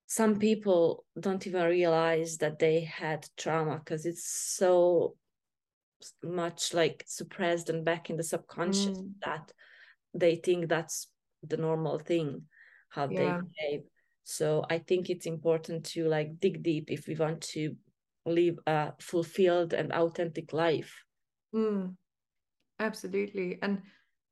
[0.07, 5.17] some people don't even realize that they had trauma because it's so
[6.23, 9.13] much like suppressed and back in the subconscious Mm.
[9.25, 9.53] that
[10.15, 11.09] they think that's
[11.43, 12.43] the normal thing
[12.91, 13.41] how Yeah.
[13.41, 13.83] they behave
[14.23, 17.75] so i think it's important to like dig deep if we want to
[18.25, 21.05] live a fulfilled and authentic life
[21.55, 21.97] Mm,
[22.79, 23.59] absolutely.
[23.63, 23.83] And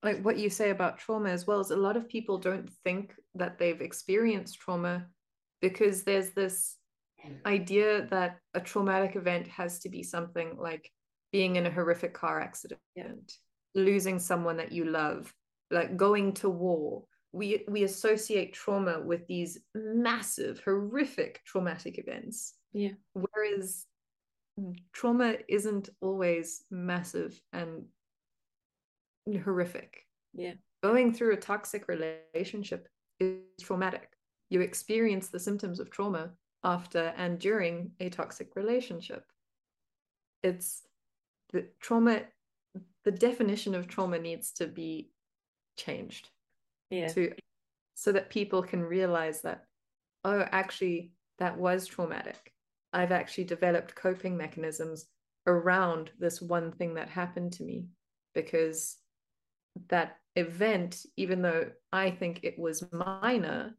[0.03, 3.15] like what you say about trauma as well is a lot of people don't think
[3.35, 5.07] that they've experienced trauma
[5.61, 6.77] because there's this
[7.47, 10.91] idea that a traumatic event has to be something like
[11.33, 12.81] being in a horrific car accident,
[13.75, 15.35] losing someone that you love,
[15.71, 17.05] like going to war.
[17.33, 22.55] We we associate trauma with these massive, horrific traumatic events.
[22.73, 22.93] Yeah.
[23.15, 23.87] Whereas
[24.93, 27.87] trauma isn't always massive and
[29.45, 30.07] horrific.
[30.35, 30.55] Yeah.
[30.83, 32.89] Going through a toxic relationship
[33.21, 34.09] is traumatic.
[34.51, 36.33] You experience the symptoms of trauma
[36.65, 39.25] after and during a toxic relationship.
[40.43, 40.83] It's
[41.53, 42.23] the trauma,
[43.05, 45.11] the definition of trauma needs to be
[45.77, 46.29] changed
[46.91, 47.09] yeah.
[47.09, 47.33] to
[47.95, 49.65] so that people can realize that
[50.25, 52.53] oh actually that was traumatic.
[52.93, 55.07] I've actually developed coping mechanisms
[55.47, 57.87] around this one thing that happened to me
[58.35, 58.97] because
[59.89, 63.75] that event even though i think it was minor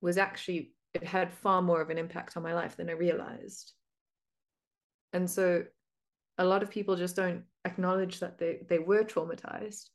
[0.00, 3.72] was actually it had far more of an impact on my life than i realized.
[5.12, 5.64] And so
[6.38, 9.90] a lot of people just don't acknowledge that they they were traumatized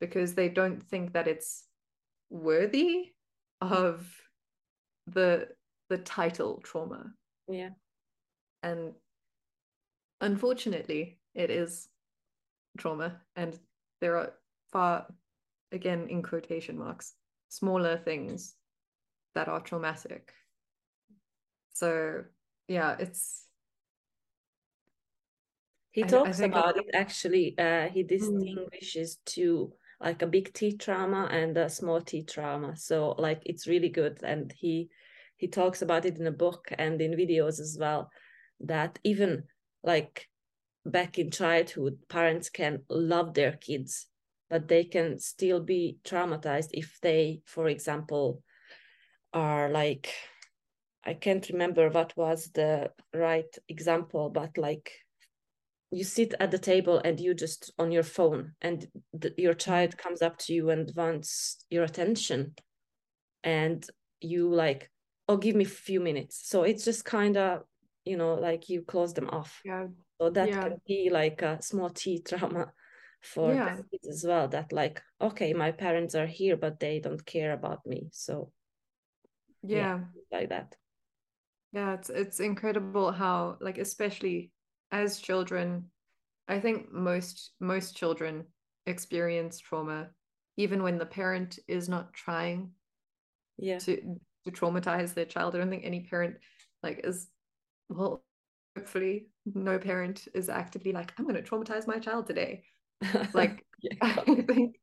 [0.00, 1.64] because they don't think that it's
[2.30, 3.12] worthy
[3.60, 4.10] of
[5.06, 5.48] the
[5.90, 7.12] the title trauma.
[7.48, 7.70] Yeah.
[8.62, 8.94] And
[10.20, 11.88] unfortunately it is
[12.78, 13.20] trauma.
[13.36, 13.58] And
[14.00, 14.32] there are
[14.72, 15.06] far
[15.72, 17.14] again in quotation marks
[17.48, 18.54] smaller things
[19.34, 20.32] that are traumatic.
[21.74, 22.24] So
[22.68, 23.44] yeah it's
[25.94, 30.76] he I- I talks about it actually uh, he distinguishes two like a big t
[30.76, 32.76] trauma and a small t trauma.
[32.76, 34.22] So like it's really good.
[34.22, 34.90] And he
[35.36, 38.10] he talks about it in a book and in videos as well
[38.60, 39.48] that even
[39.82, 40.28] like
[40.86, 44.08] back in childhood parents can love their kids
[44.50, 48.42] but they can still be traumatized if they for example
[49.32, 50.14] are like
[51.04, 55.03] i can't remember what was the right example but like
[55.94, 59.96] you sit at the table and you just on your phone and the, your child
[59.96, 62.54] comes up to you and wants your attention.
[63.44, 63.86] And
[64.20, 64.90] you like
[65.28, 66.48] oh give me a few minutes.
[66.48, 67.62] So it's just kind of
[68.04, 69.60] you know like you close them off.
[69.64, 69.86] Yeah.
[70.20, 70.62] So that Yeah.
[70.62, 72.72] can be like a small t trauma
[73.20, 73.76] for the Yeah.
[73.90, 77.86] kids as well that like okay my parents are here but they don't care about
[77.86, 78.08] me.
[78.12, 78.50] So
[79.62, 80.00] yeah.
[80.32, 80.74] like that.
[81.72, 84.50] Yeah, it's it's incredible how like especially
[84.92, 85.84] as children,
[86.48, 88.44] I think most most children
[88.86, 90.10] experience trauma
[90.56, 92.70] even when the parent is not trying
[93.58, 93.96] yeah to
[94.44, 95.54] to traumatize their child.
[95.54, 96.36] I don't think any parent
[96.82, 97.28] like is
[97.88, 98.22] well
[98.76, 102.64] hopefully no parent is actively like I'm going to traumatize my child today.
[103.34, 103.64] Like
[104.00, 104.12] I
[104.46, 104.76] think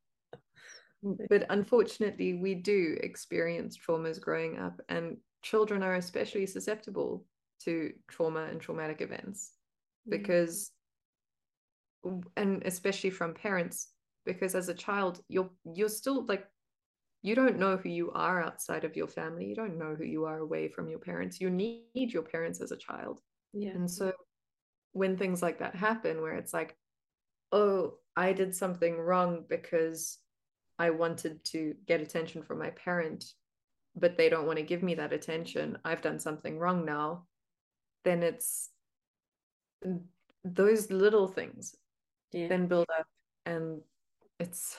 [1.30, 7.26] but unfortunately we do experience traumas growing up and children are especially susceptible
[7.60, 9.54] to trauma and traumatic events.
[10.08, 10.12] Mm.
[10.12, 10.72] because
[12.36, 13.90] and especially from parents
[14.26, 16.48] because as a child you're you're still like
[17.22, 19.46] you don't know who you are outside of your family.
[19.46, 21.40] You don't know who you are away from your parents.
[21.40, 23.22] You need your parents as a child.
[23.54, 23.70] Yeah.
[23.76, 24.12] And so
[24.94, 26.76] when things like that happen where it's like
[27.52, 30.20] oh i did something wrong because
[30.80, 33.26] i wanted to get attention from my parent
[33.96, 35.78] but they don't want to give me that attention.
[35.84, 37.26] I've done something wrong now
[38.04, 38.70] then it's
[40.44, 41.76] those little things
[42.32, 42.48] yeah.
[42.48, 43.06] then build up
[43.46, 43.82] and
[44.40, 44.78] it's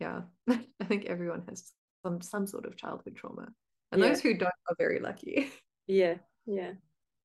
[0.00, 1.72] yeah i think everyone has
[2.04, 3.48] some some sort of childhood trauma.
[3.92, 4.08] And Yeah.
[4.08, 5.50] those who don't are very lucky.
[5.86, 6.16] Yeah
[6.46, 6.72] yeah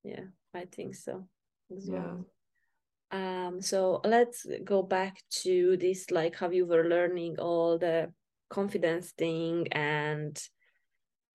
[0.04, 1.26] yeah i think so
[1.74, 2.26] as well.
[3.10, 8.12] Um so let's go back to this like how you were learning all the
[8.50, 10.38] confidence thing and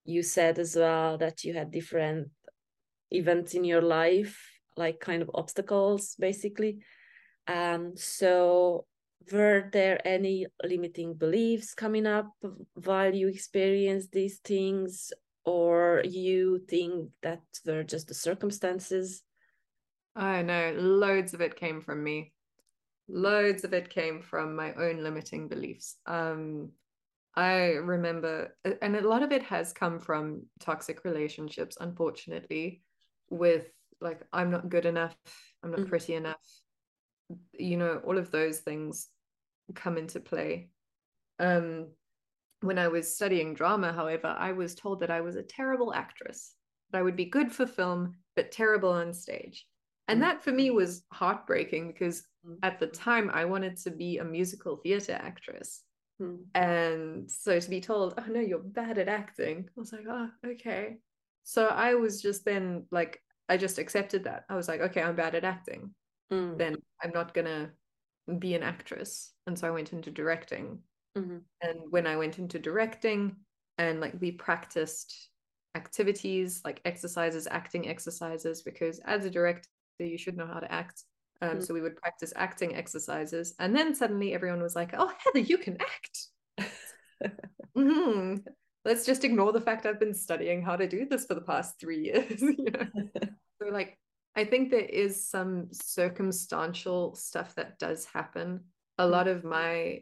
[0.05, 2.30] you said as well that you had different
[3.11, 6.80] events in your life like kind of obstacles basically
[7.47, 8.86] um so
[9.32, 12.32] were there any limiting beliefs coming up
[12.84, 15.11] while you experienced these things
[15.45, 19.23] or you think that were just the circumstances
[20.15, 22.32] I know loads of it came from me.
[23.07, 25.97] Loads of it came from my own limiting beliefs.
[26.05, 26.71] Um,
[27.36, 32.82] I remember, and a lot of it has come from toxic relationships, unfortunately,
[33.30, 33.67] with
[34.02, 35.18] like, I'm not good enough,
[35.64, 35.88] I'm not Mhm.
[35.88, 36.46] pretty enough.
[37.54, 39.10] You know, all of those things
[39.74, 40.70] come into play.
[41.40, 41.96] Um,
[42.62, 46.56] when I was studying drama, however, I was told that I was a terrible actress,
[46.92, 49.68] that I would be good for film, but terrible on stage.
[50.08, 50.24] And Mm.
[50.24, 52.60] that for me was heartbreaking because Mm.
[52.62, 55.84] at the time I wanted to be a musical theater actress.
[56.20, 56.44] Hmm.
[56.54, 60.30] And so to be told, oh no, you're bad at acting, I was like, oh,
[60.46, 60.98] okay.
[61.44, 64.46] So I was just then like, I just accepted that.
[64.50, 65.93] I was like, okay, I'm bad at acting.
[66.32, 66.58] Mm.
[66.58, 67.72] Then I'm not gonna
[68.39, 69.34] be an actress.
[69.46, 70.80] And so I went into directing.
[71.18, 71.41] Mhm.
[71.62, 73.36] And when I went into directing
[73.78, 75.30] and like we practiced
[75.76, 79.68] activities like exercises, acting exercises, because as a director,
[80.00, 81.04] you should know how to act.
[81.41, 81.66] Um, Mm.
[81.66, 83.56] So we would practice acting exercises.
[83.60, 86.28] And then suddenly everyone was like, oh, Heather, you can act.
[87.78, 88.43] Mhm.
[88.86, 91.80] Let's just ignore the fact I've been studying how to do this for the past
[91.80, 92.42] three years.
[92.42, 92.88] you know?
[93.62, 93.98] So like
[94.36, 98.66] I think there is some circumstantial stuff that does happen.
[98.98, 100.02] A lot of my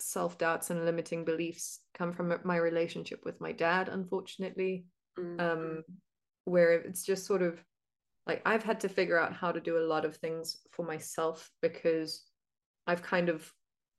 [0.00, 4.86] self-doubts and limiting beliefs come from my relationship with my dad, unfortunately.
[5.16, 5.40] Mm.
[5.40, 5.84] Um,
[6.44, 7.62] where it's just sort of
[8.26, 11.50] like I've had to figure out how to do a lot of things for myself
[11.62, 12.24] because
[12.86, 13.50] I've kind of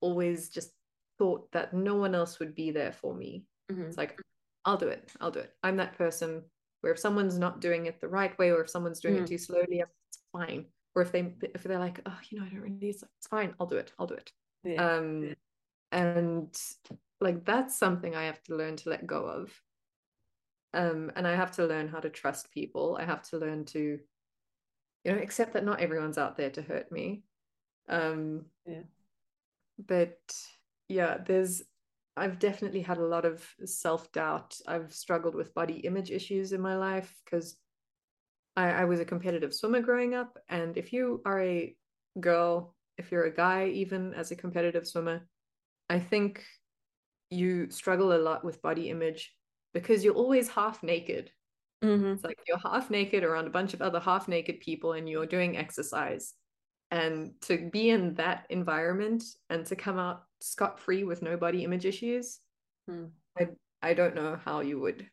[0.02, 0.72] always just
[1.18, 3.44] thought that no one else would be there for me.
[3.70, 3.88] Mhm.
[3.88, 4.20] It's like,
[4.65, 5.11] I'll do it.
[5.22, 5.55] I'll do it.
[5.63, 6.43] I'm that person
[6.82, 9.24] where if someone's not doing it the right way or if someone's doing Mm.
[9.24, 10.72] it too slowly, it's fine.
[10.95, 13.55] Or if they if they're like, oh, you know, I don't really, it's, it's fine.
[13.59, 13.93] I'll do it.
[13.99, 14.32] I'll do it.
[14.63, 14.95] Yeah.
[14.95, 15.36] Um,
[15.91, 16.61] and
[17.22, 19.63] like that's something I have to learn to let go of.
[20.74, 22.97] Um, and I have to learn how to trust people.
[22.99, 23.99] I have to learn to,
[25.03, 27.24] you know, accept that not everyone's out there to hurt me.
[27.88, 28.84] Um, Yeah.
[29.80, 30.20] But
[30.88, 31.63] yeah, there's
[32.20, 34.59] I've definitely had a lot of self-doubt.
[34.67, 37.59] I've struggled with body image issues in my life because
[38.55, 40.38] I, I was a competitive swimmer growing up.
[40.49, 41.76] And if you are a
[42.20, 45.30] girl, if you're a guy, even as a competitive swimmer,
[45.89, 46.45] I think
[47.30, 49.36] you struggle a lot with body image
[49.74, 51.32] because you're always half naked.
[51.82, 52.15] Mhm.
[52.15, 55.26] It's like you're half naked around a bunch of other half naked people and you're
[55.26, 56.36] doing exercise.
[56.91, 61.64] And to be in that environment and to come out scot free with no body
[61.64, 62.40] image issues,
[62.90, 63.12] Mm.
[63.38, 63.50] I,
[63.82, 65.08] I don't know how you would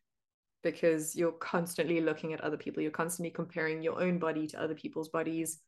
[0.62, 4.74] because you're constantly looking at other people, you're constantly comparing your own body to other
[4.74, 5.60] people's bodies,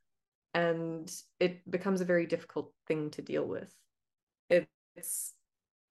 [0.54, 3.72] and it becomes a very difficult thing to deal with.
[4.96, 5.34] It's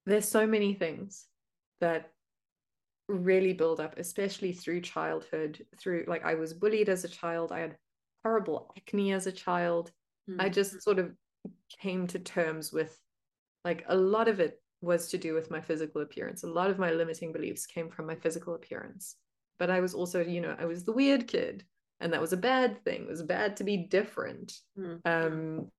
[0.05, 1.27] there's so many things
[1.79, 2.11] that
[3.07, 7.59] really build up, especially through childhood, through like I was bullied as a child, I
[7.59, 7.77] had
[8.23, 9.91] horrible acne as a child.
[10.39, 10.53] I Mm.
[10.53, 11.13] just sort of
[11.79, 12.99] came to terms with
[13.67, 16.43] like a lot of it was to do with my physical appearance.
[16.43, 19.15] A lot of my limiting beliefs came from my physical appearance.
[19.59, 21.65] But I was also, you know, I was the weird kid,
[21.99, 23.01] and that was a bad thing.
[23.01, 24.53] It was bad to be different.
[24.79, 24.99] Mm.
[25.03, 25.71] Um,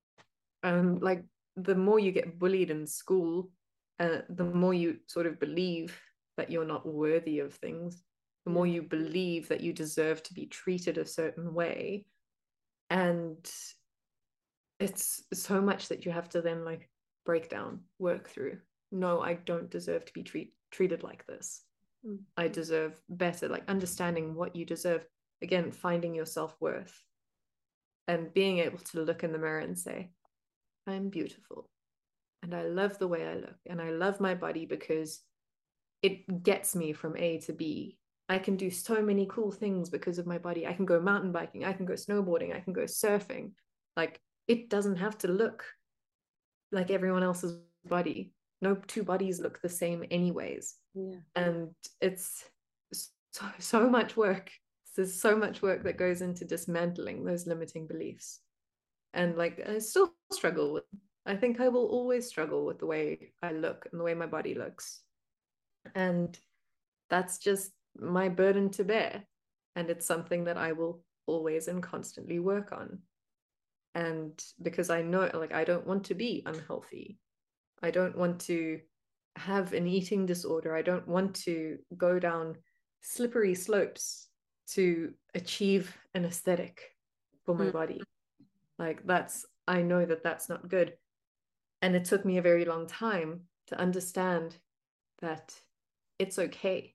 [0.63, 1.25] and like
[1.57, 3.51] the more you get bullied in school,
[3.99, 5.99] uh, the more you sort of believe
[6.37, 8.03] that you're not worthy of things.
[8.45, 12.05] The more you believe that you deserve to be treated a certain way,
[12.91, 13.39] and
[14.79, 16.91] it's so much that you have to then like
[17.29, 18.57] break down, work through.
[18.91, 21.63] No, I don't deserve to be treat, treated like this.
[22.07, 22.21] Mm.
[22.39, 25.05] I deserve better, like understanding what you deserve.
[25.43, 27.05] Again, finding your self worth
[28.07, 30.11] and being able to look in the mirror and say,
[30.87, 31.69] I'm beautiful.
[32.43, 35.21] and I love the way I look and I love my body because
[36.01, 37.99] it gets me from A to B.
[38.31, 40.67] I can do so many cool things because of my body.
[40.67, 43.53] I can go mountain biking, I can go snowboarding, I can go surfing.
[43.97, 45.65] Like it doesn't have to look
[46.73, 48.33] like everyone else's body.
[48.61, 50.75] No two bodies look the same anyways.
[50.95, 51.17] Yeah.
[51.37, 52.45] And it's
[52.93, 54.51] so, so much work.
[54.97, 58.41] There's so much work that goes into dismantling those limiting beliefs.
[59.15, 60.85] And like I still struggle with
[61.29, 64.27] I think I will always struggle with the way I look and the way my
[64.27, 65.03] body looks.
[65.95, 66.37] And
[67.11, 69.25] that's just my burden to bear.
[69.77, 73.01] And it's something that I will always and constantly work on.
[73.95, 77.19] And because I know, like, I don't want to be unhealthy.
[77.83, 78.81] I don't want to
[79.37, 80.75] have an eating disorder.
[80.75, 82.57] I don't want to go down
[83.01, 84.29] slippery slopes
[84.73, 86.83] to achieve an aesthetic
[87.45, 87.73] for my mm.
[87.73, 88.03] body.
[88.79, 90.95] Like, that's, I know that that's not good.
[91.83, 94.57] And it took me a very long time to understand
[95.21, 95.55] that
[96.19, 96.95] it's okay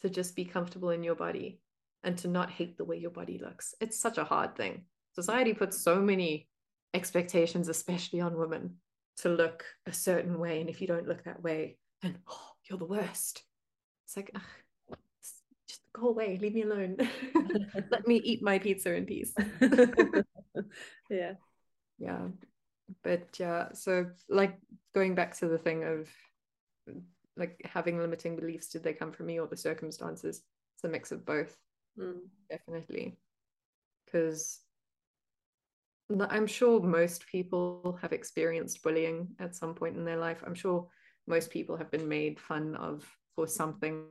[0.00, 1.60] to just be comfortable in your body
[2.04, 3.74] and to not hate the way your body looks.
[3.80, 4.84] It's such a hard thing.
[5.12, 6.48] Society puts so many
[6.94, 8.76] expectations, especially on women,
[9.18, 10.60] to look a certain way.
[10.60, 13.42] And if you don't look that way, then oh, you're the worst.
[14.06, 14.96] It's like, ugh,
[15.68, 16.96] just go away, leave me alone.
[17.90, 19.34] Let me eat my pizza in peace.
[21.10, 21.34] yeah.
[21.98, 22.28] Yeah
[23.02, 24.58] but yeah so like
[24.94, 26.08] going back to the thing of
[27.36, 30.42] like having limiting beliefs did they come from me or the circumstances
[30.74, 31.56] it's a mix of both
[31.98, 32.18] mm.
[32.50, 33.16] definitely
[34.04, 34.60] because
[36.30, 40.86] i'm sure most people have experienced bullying at some point in their life i'm sure
[41.26, 43.04] most people have been made fun of
[43.34, 44.04] for something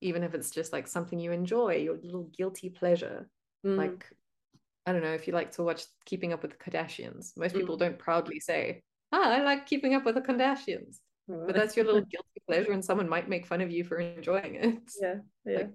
[0.00, 3.28] even if it's just like something you enjoy your little guilty pleasure
[3.64, 3.76] mm.
[3.76, 4.06] like
[4.86, 7.36] I don't know if you like to watch Keeping Up with the Kardashians.
[7.36, 7.80] Most people mm.
[7.80, 12.00] don't proudly say, "Ah, I like Keeping Up with the Kardashians," but that's your little
[12.00, 14.78] guilty pleasure, and someone might make fun of you for enjoying it.
[15.00, 15.14] Yeah,
[15.44, 15.56] yeah.
[15.58, 15.70] Like,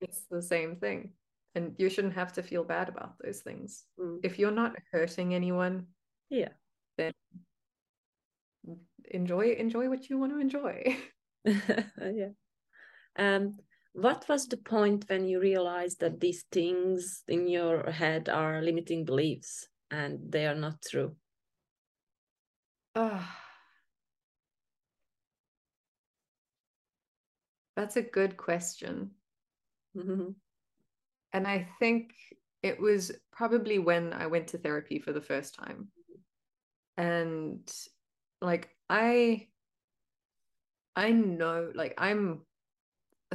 [0.00, 1.12] it's the same thing,
[1.56, 3.86] and you shouldn't have to feel bad about those things.
[3.98, 4.20] Mm.
[4.22, 5.86] If you're not hurting anyone,
[6.28, 6.50] yeah,
[6.98, 7.12] then
[9.10, 10.96] enjoy enjoy what you want to enjoy.
[11.44, 12.32] yeah.
[13.18, 13.56] Um,
[13.94, 19.06] what was the point when you realized that these things in your head are limiting
[19.06, 21.16] beliefs and they are not true
[22.94, 23.22] uh,
[27.74, 29.12] that's a good question
[29.96, 30.32] mm-hmm.
[31.36, 32.14] And i think
[32.62, 35.88] it was probably when i went to therapy for the first time
[36.96, 37.72] and
[38.40, 39.46] like i
[40.96, 42.40] i know like i'm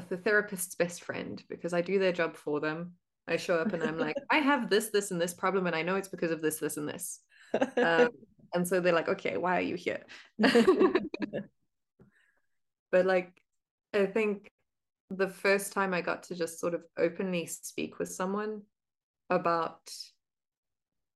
[0.10, 2.94] the therapist's best friend because I do their job for them.
[3.28, 5.82] I show up and I'm like, I have this, this, and this problem, and I
[5.82, 7.20] know it's because of this, this, and this.
[7.78, 8.10] Um,
[8.54, 10.02] and so they're like, okay, why are you here?
[12.92, 13.32] but like,
[13.94, 14.50] I think
[15.18, 18.62] the first time I got to just sort of openly speak with someone
[19.30, 19.92] about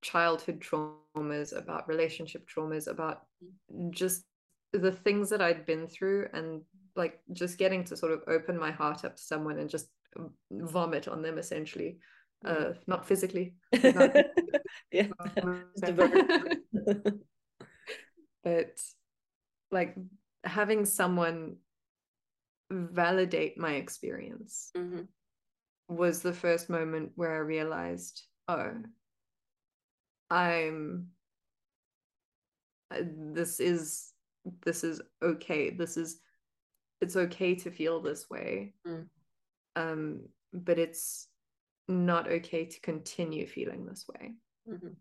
[0.02, 3.22] childhood traumas, about relationship traumas, about
[3.90, 4.24] just
[4.74, 6.62] the things that I'd been through and
[6.96, 9.88] like just getting to sort of open my heart up to someone and just
[10.52, 11.98] vomit on them essentially.
[12.46, 13.56] Uh not physically
[14.92, 15.08] yeah.
[18.44, 18.80] But
[19.72, 19.96] like
[20.44, 21.56] having someone
[22.72, 25.02] validate my experience mm-hmm.
[25.88, 28.72] was the first moment where i realized oh
[30.32, 31.08] i'm
[32.92, 33.02] uh,
[33.34, 34.14] this is
[34.64, 36.20] this is okay this is
[37.02, 39.06] it's okay to feel this way mm.
[39.76, 40.22] um
[40.54, 41.28] but it's
[41.88, 44.34] not okay to continue feeling this way
[44.68, 44.94] mm-hmm.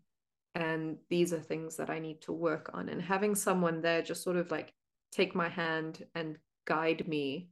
[0.53, 4.23] and these are things that i need to work on and having someone there just
[4.23, 4.71] sort of like
[5.11, 7.49] take my hand and guide me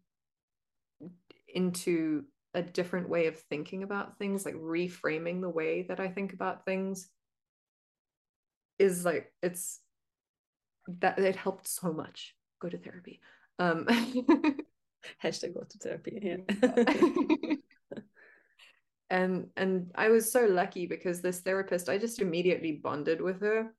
[1.53, 2.23] into
[2.53, 6.65] a different way of thinking about things like reframing the way that i think about
[6.65, 7.09] things
[8.79, 9.79] is like it's
[10.87, 13.21] that it helped so much go to therapy
[13.59, 13.87] um,
[15.23, 16.19] Hashtag go to therapy.
[16.21, 16.37] Yeah.
[19.09, 23.73] and and I was so lucky because this therapist, I just immediately bonded with her.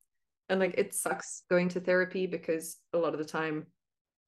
[0.49, 3.67] And like it sucks going to therapy because a lot of the time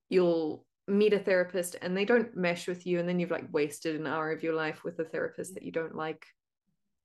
[0.09, 3.97] you'll meet a therapist and they don't mesh with you and then you've like wasted
[3.97, 6.27] an hour of your life with a therapist that you don't like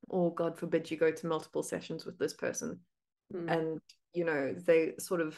[0.09, 2.79] or god forbid you go to multiple sessions with this person
[3.34, 3.51] mm.
[3.51, 3.82] and
[4.13, 5.38] you know they sort of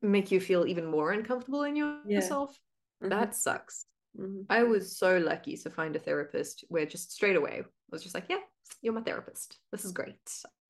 [0.00, 2.58] make you feel even more uncomfortable in yourself
[3.00, 3.08] yeah.
[3.08, 3.18] mm-hmm.
[3.18, 3.86] that sucks
[4.18, 4.42] mm-hmm.
[4.48, 8.14] i was so lucky to find a therapist where just straight away I was just
[8.14, 8.38] like yeah
[8.80, 10.16] you're my therapist this is great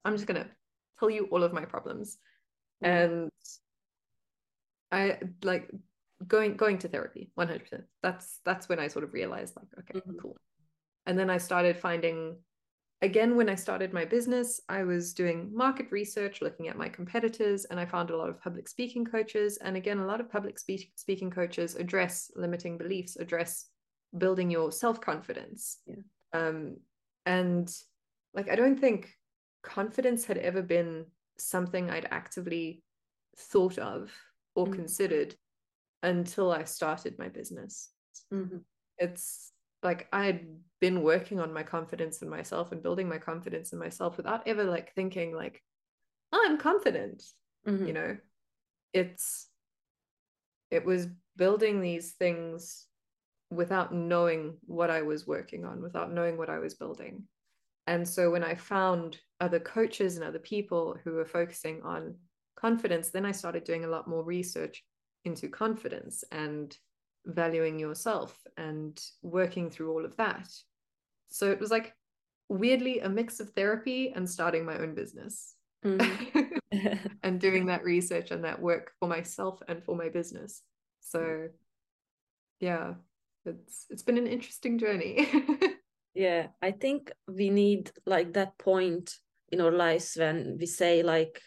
[0.04, 0.46] i'm just gonna
[0.98, 2.18] tell you all of my problems
[2.82, 3.14] mm-hmm.
[3.14, 3.30] and
[4.92, 5.70] I like
[6.26, 7.82] going going to therapy 100%.
[8.02, 10.18] That's that's when I sort of realized like okay, mm-hmm.
[10.18, 10.36] cool.
[11.06, 12.36] And then I started finding
[13.02, 17.66] again when I started my business, I was doing market research, looking at my competitors,
[17.66, 20.58] and I found a lot of public speaking coaches and again a lot of public
[20.58, 23.66] speak- speaking coaches address limiting beliefs, address
[24.16, 25.78] building your self-confidence.
[25.86, 25.96] Yeah.
[26.32, 26.76] Um
[27.26, 27.70] and
[28.34, 29.12] like I don't think
[29.62, 31.06] confidence had ever been
[31.38, 32.82] something I'd actively
[33.36, 34.10] thought of
[34.54, 34.74] or mm-hmm.
[34.74, 35.34] considered
[36.03, 37.90] until I started my business.
[38.32, 38.59] Mm-hmm.
[38.99, 40.47] It's like I had
[40.80, 44.64] been working on my confidence in myself and building my confidence in myself without ever
[44.64, 45.62] like thinking like
[46.32, 47.22] oh, I'm confident.
[47.66, 47.86] Mm-hmm.
[47.86, 48.16] You know,
[48.92, 49.49] it's
[50.70, 52.86] it was building these things
[53.51, 57.24] without knowing what I was working on, without knowing what I was building.
[57.86, 62.16] And so when I found other coaches and other people who were focusing on
[62.59, 64.82] confidence, then I started doing a lot more research
[65.27, 66.77] into confidence and
[67.27, 70.49] valuing yourself and working through all of that.
[71.29, 71.93] So it was like
[72.49, 75.55] weirdly a mix of therapy and starting my own business
[75.85, 76.61] mm.
[77.22, 80.62] and doing that research and that work for myself and for my business.
[81.01, 81.49] So
[82.61, 82.95] yeah,
[83.45, 85.29] it's it's been an interesting journey.
[86.14, 89.14] yeah, I think we need like that point
[89.53, 91.41] in our lives when we say like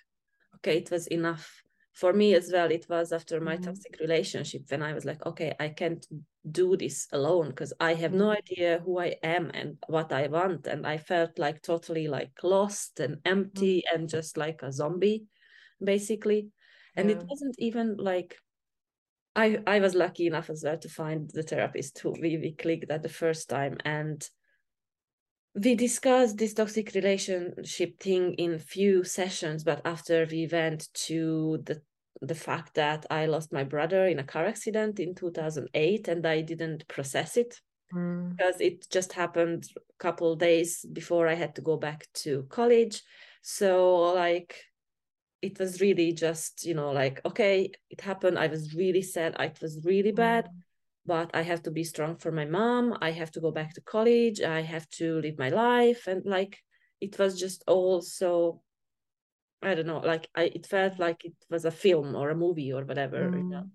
[0.57, 1.63] okay, it was enough
[1.99, 3.65] for me as well it was after my mm-hmm.
[3.65, 6.07] toxic relationship when i was like okay i can't
[6.49, 8.37] do this alone because i have no mm-hmm.
[8.37, 13.01] idea who i am and what i want and i felt like totally like lost
[13.01, 13.99] and empty mm-hmm.
[13.99, 15.25] and just like a zombie
[15.83, 16.47] basically
[16.95, 17.17] and yeah.
[17.17, 18.37] it wasn't even like
[19.35, 22.89] i i was lucky enough as well to find the therapist who we, we clicked
[22.89, 24.29] at the first time and
[25.55, 31.81] we discussed this toxic relationship thing in few sessions but after we went to the
[32.21, 36.41] the fact that I lost my brother in a car accident in 2008 and I
[36.41, 37.59] didn't process it
[37.93, 38.35] mm.
[38.35, 43.01] because it just happened a couple days before I had to go back to college.
[43.41, 44.61] So like
[45.41, 48.37] it was really just, you know, like okay, it happened.
[48.37, 49.35] I was really sad.
[49.39, 50.45] It was really bad.
[50.45, 50.51] Mm.
[51.05, 52.97] But I have to be strong for my mom.
[53.01, 54.41] I have to go back to college.
[54.41, 56.05] I have to live my life.
[56.07, 56.59] And like
[56.99, 58.61] it was just all so
[59.61, 62.71] I don't know, like I it felt like it was a film or a movie
[62.71, 63.37] or whatever, mm.
[63.37, 63.65] you know.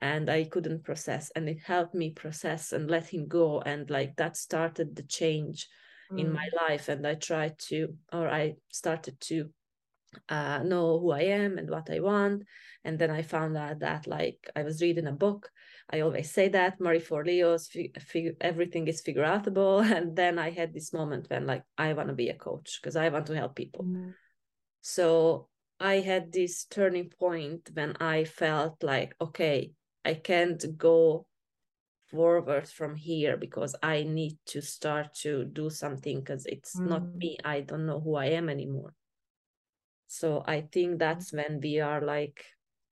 [0.00, 4.16] And I couldn't process, and it helped me process and let him go, and like
[4.16, 5.68] that started the change
[6.12, 6.20] mm.
[6.20, 6.68] in my mm.
[6.68, 6.88] life.
[6.88, 9.50] And I tried to, or I started to
[10.28, 12.44] uh, know who I am and what I want.
[12.84, 15.50] And then I found out that like I was reading a book.
[15.90, 19.84] I always say that Marie Forleo's fig- everything is figure outable.
[19.96, 22.96] And then I had this moment when like I want to be a coach because
[22.96, 23.84] I want to help people.
[23.84, 24.14] Mm.
[24.86, 25.48] So
[25.80, 29.72] I had this turning point when I felt like, okay,
[30.04, 31.26] I can't go
[32.10, 36.86] forward from here because I need to start to do something because it's mm.
[36.86, 37.38] not me.
[37.42, 38.92] I don't know who I am anymore.
[40.06, 42.44] So I think that's when we are like,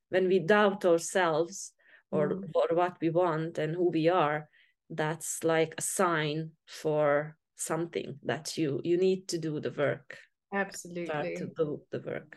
[0.09, 1.75] when we doubt ourselves
[2.11, 2.51] or, mm.
[2.55, 4.49] or what we want and who we are,
[4.89, 10.19] that's like a sign for something that you you need to do the work
[10.53, 12.37] absolutely start to do the work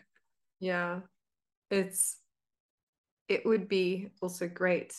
[0.59, 0.99] yeah
[1.71, 2.17] it's
[3.27, 4.93] it would be also great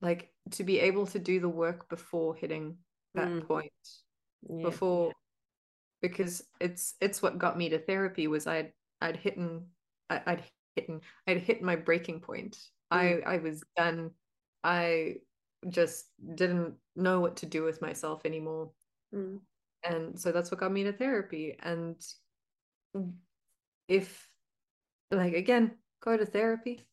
[0.00, 2.76] like to be able to do the work before hitting
[3.14, 3.46] that mm.
[3.46, 3.72] point
[4.48, 4.62] yeah.
[4.62, 5.12] before
[6.00, 9.66] because it's it's what got me to therapy was i'd i'd hitten
[10.08, 10.42] I, i'd
[10.74, 12.56] hitten i'd hit my breaking point
[12.92, 12.96] mm.
[13.26, 14.10] i i was done
[14.64, 15.16] i
[15.68, 18.70] just didn't know what to do with myself anymore
[19.14, 19.38] mm.
[19.84, 21.56] And so that's what got me to therapy.
[21.62, 21.96] And
[23.88, 24.28] if
[25.10, 25.72] like again
[26.02, 26.86] go to therapy.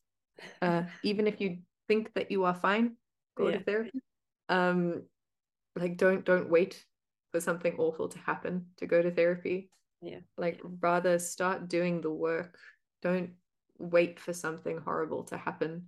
[0.62, 2.96] Uh even if you think that you are fine
[3.36, 3.58] go yeah.
[3.58, 4.00] to therapy.
[4.48, 5.02] Um
[5.76, 6.84] like don't don't wait
[7.32, 9.70] for something awful to happen to go to therapy.
[10.00, 10.20] Yeah.
[10.36, 12.58] Like rather start doing the work.
[13.02, 13.30] Don't
[13.78, 15.86] wait for something horrible to happen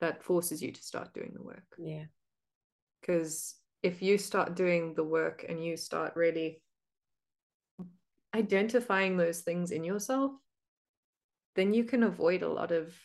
[0.00, 1.64] that forces you to start doing the work.
[1.78, 2.04] Yeah.
[3.00, 3.54] Because
[3.84, 6.62] if you start doing the work and you start really
[8.34, 10.32] identifying those things in yourself,
[11.54, 12.96] then you can avoid a lot of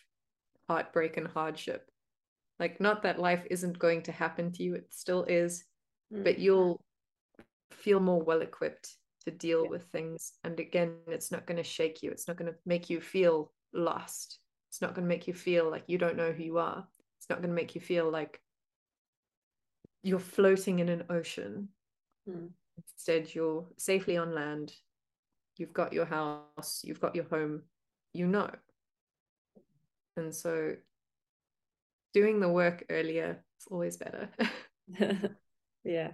[0.70, 1.92] heartbreak and hardship.
[2.60, 5.66] Like, not that life isn't going to happen to you, it still is,
[6.14, 6.24] mm.
[6.24, 6.80] but you'll
[7.72, 9.70] feel more well equipped to deal yeah.
[9.70, 10.32] with things.
[10.46, 13.52] And again, it's not going to shake you, it's not going to make you feel
[13.74, 14.40] lost.
[14.70, 16.88] It's not going to make you feel like you don't know who you are.
[17.18, 18.40] It's not going to make you feel like
[20.04, 21.70] you're floating in an ocean.
[22.28, 22.50] Mm.
[22.78, 24.74] Instead, you're safely on land
[25.60, 27.64] you've got your house, you've got your home,
[28.14, 28.50] you know.
[30.16, 30.76] And so
[32.14, 34.30] doing the work earlier is always better.
[35.84, 36.12] yeah.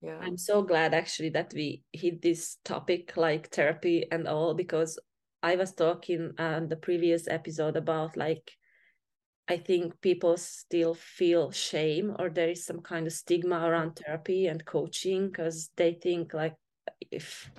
[0.00, 0.18] Yeah.
[0.20, 4.98] I'm so glad actually that we hit this topic like therapy and all because
[5.44, 8.50] I was talking on the previous episode about like
[9.48, 14.46] I think people still feel shame or there is some kind of stigma around therapy
[14.46, 16.54] and coaching because they think like
[17.10, 17.50] if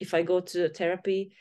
[0.00, 1.32] if I go to therapy,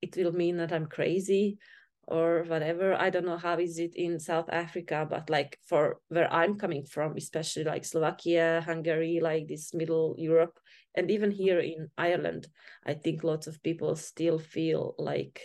[0.00, 1.58] it will mean that I'm crazy
[2.06, 2.94] or whatever.
[2.94, 6.84] I don't know how is it in South Africa, but like for where I'm coming
[6.84, 10.58] from, especially like Slovakia, Hungary, like this middle Europe,
[10.94, 12.48] and even here in Ireland,
[12.86, 15.42] I think lots of people still feel like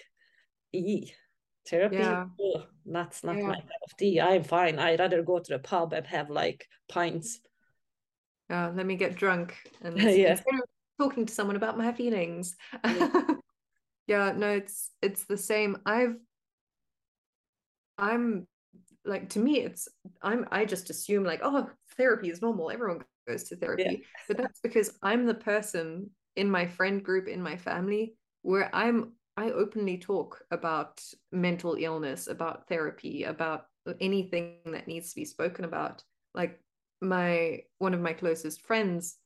[1.68, 2.26] therapy yeah.
[2.42, 3.48] oh, that's not yeah.
[3.48, 6.68] my cup of tea i'm fine i'd rather go to the pub and have like
[6.90, 7.40] pints
[8.50, 10.40] uh, let me get drunk and yeah.
[11.00, 13.10] talking to someone about my feelings yeah.
[14.08, 16.16] yeah no it's it's the same i've
[17.98, 18.46] i'm
[19.04, 19.88] like to me it's
[20.22, 23.98] i'm i just assume like oh therapy is normal everyone goes to therapy yeah.
[24.28, 29.14] but that's because i'm the person in my friend group in my family where i'm
[29.38, 33.66] I openly talk about mental illness, about therapy, about
[34.00, 36.04] anything that needs to be spoken about.
[36.34, 36.60] Like
[37.02, 39.18] my one of my closest friends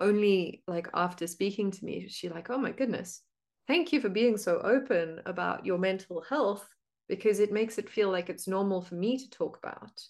[0.00, 3.22] only like after speaking to me she like oh my goodness
[3.66, 6.68] thank you for being so open about your mental health
[7.08, 10.02] because it makes it feel like it's normal for me to talk about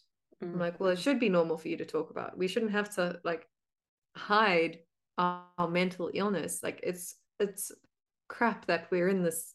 [0.43, 0.53] mm.
[0.53, 2.93] i'm like well it should be normal for you to talk about we shouldn't have
[2.93, 3.47] to like
[4.17, 4.79] hide
[5.19, 7.71] our, our mental illness like it's it's
[8.29, 9.55] crap that we're in this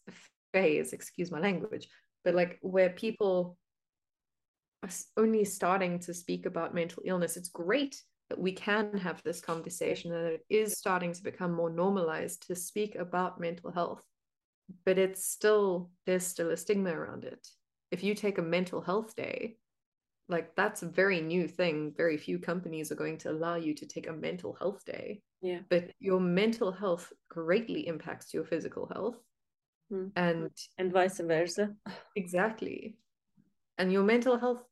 [0.54, 1.88] phase, excuse my language,
[2.24, 3.58] but like where people
[4.84, 7.38] are only starting to speak about mental illness.
[7.38, 11.70] It's great that we can have this conversation and it is starting to become more
[11.70, 14.02] normalized to speak about mental health.
[14.86, 17.46] But it's still, there's still a stigma around it.
[17.92, 19.58] If you take a mental health day,
[20.30, 21.94] like that's a very new thing.
[21.96, 25.60] Very few companies are going to allow you to take a mental health day yeah.
[25.70, 29.18] but your mental health greatly impacts your physical health
[29.92, 30.12] mm.
[30.16, 31.74] and and vice versa.
[32.16, 32.98] Exactly.
[33.78, 34.64] And your mental health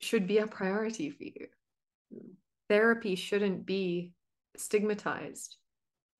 [0.00, 1.46] should be a priority for you.
[2.12, 2.34] Mm.
[2.68, 4.12] therapy shouldn't be
[4.56, 5.56] stigmatized.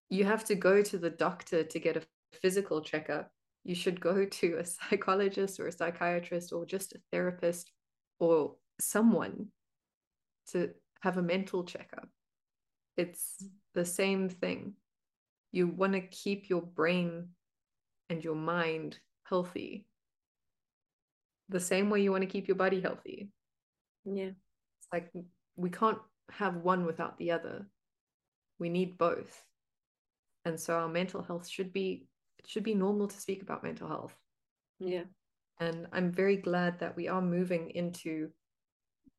[0.09, 2.03] You have to go to the doctor to get a
[2.41, 3.31] physical checkup.
[3.64, 7.70] You should go to a psychologist or a psychiatrist or just a therapist
[8.18, 9.49] or someone
[10.53, 10.70] to
[11.01, 12.09] have a mental checkup.
[12.97, 13.43] It's
[13.75, 14.75] the same thing.
[15.51, 17.29] You want to keep your brain
[18.09, 19.87] and your mind healthy.
[21.49, 23.31] The same way you want to keep your body healthy.
[24.05, 24.31] Yeah.
[24.31, 25.11] It's like
[25.57, 25.99] we can't
[26.31, 27.66] have one without the other.
[28.59, 29.43] We need both.
[30.45, 32.07] And so our mental health should be
[32.39, 34.14] it should be normal to speak about mental health.
[34.81, 35.05] Yeah.
[35.61, 38.31] And I'm very glad that we are moving into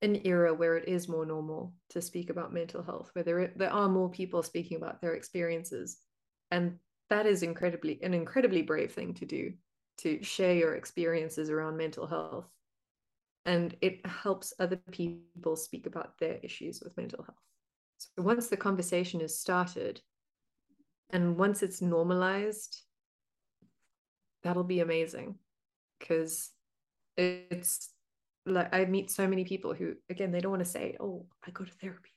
[0.04, 3.74] an era where it is more normal to speak about mental health, where there there
[3.74, 5.98] are more people speaking about their experiences,
[6.52, 6.78] and
[7.10, 9.54] that is incredibly an incredibly brave thing to do
[10.00, 12.50] to share your experiences around mental health,
[13.46, 17.38] and it helps other people speak about their issues with mental health.
[17.98, 20.02] So once the conversation is started,
[21.12, 22.82] and once it's normalized,
[24.44, 25.36] that'll be amazing
[26.00, 26.50] because
[27.16, 27.93] it's
[28.46, 31.52] like I meet so many people who again they don't want to say, "Oh, I
[31.52, 32.10] go to therapy."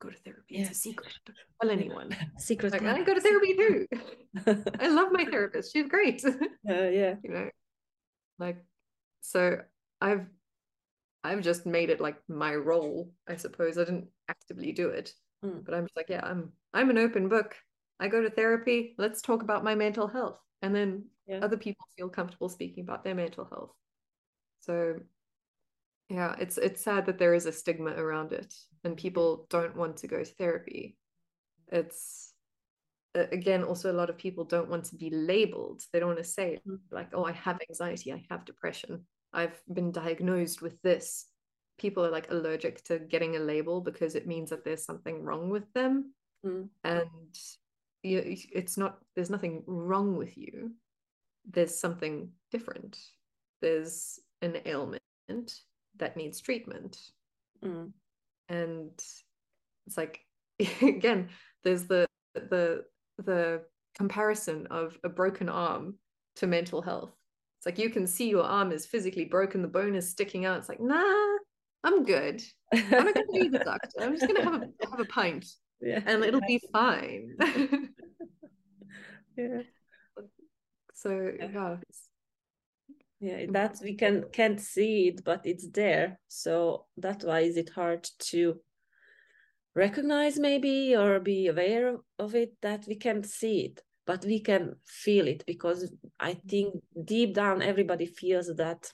[0.00, 0.56] Go to therapy.
[0.56, 1.14] It's a secret.
[1.24, 2.10] Don't tell anyone.
[2.38, 2.72] secret.
[2.72, 3.86] Like, I go to therapy too.
[4.80, 5.72] I love my therapist.
[5.72, 6.22] She's great.
[6.68, 7.14] Uh, yeah.
[7.22, 7.50] You know,
[8.38, 8.56] like
[9.20, 9.58] so
[10.00, 10.26] I've
[11.22, 13.12] I've just made it like my role.
[13.28, 15.12] I suppose I didn't actively do it,
[15.44, 15.64] mm.
[15.64, 17.54] but I'm just like, yeah, I'm I'm an open book.
[18.00, 18.94] I go to therapy.
[18.98, 21.38] Let's talk about my mental health, and then yeah.
[21.38, 23.72] other people feel comfortable speaking about their mental health.
[24.60, 24.96] So
[26.08, 28.54] yeah it's it's sad that there is a stigma around it
[28.84, 30.96] and people don't want to go to therapy.
[31.72, 32.32] It's
[33.14, 35.82] again also a lot of people don't want to be labeled.
[35.92, 36.94] They don't want to say mm-hmm.
[36.94, 39.04] like oh i have anxiety i have depression.
[39.32, 41.26] I've been diagnosed with this.
[41.78, 45.50] People are like allergic to getting a label because it means that there's something wrong
[45.50, 46.12] with them
[46.46, 46.68] mm.
[46.84, 47.08] and
[48.04, 50.72] you, it's not there's nothing wrong with you.
[51.50, 52.98] There's something different.
[53.60, 55.00] There's an ailment
[55.98, 56.98] that needs treatment.
[57.64, 57.92] Mm.
[58.50, 58.90] and
[59.86, 60.20] it's like
[60.82, 61.28] again
[61.62, 62.84] there's the the
[63.24, 63.62] the
[63.96, 65.94] comparison of a broken arm
[66.36, 67.12] to mental health.
[67.58, 70.58] It's like you can see your arm is physically broken the bone is sticking out.
[70.58, 71.36] It's like nah
[71.84, 72.42] i'm good.
[72.72, 74.00] I'm not going to see the doctor.
[74.00, 75.46] I'm just going to have a have a pint
[75.80, 76.00] yeah.
[76.06, 77.36] and it'll be fine.
[79.36, 79.62] Yeah.
[80.94, 81.76] So yeah
[83.24, 86.18] yeah that we can can't see it but it's there.
[86.28, 88.60] So that's why is it hard to
[89.74, 94.76] recognize maybe or be aware of it that we can't see it but we can
[94.86, 96.74] feel it because i think
[97.04, 98.92] deep down everybody feels that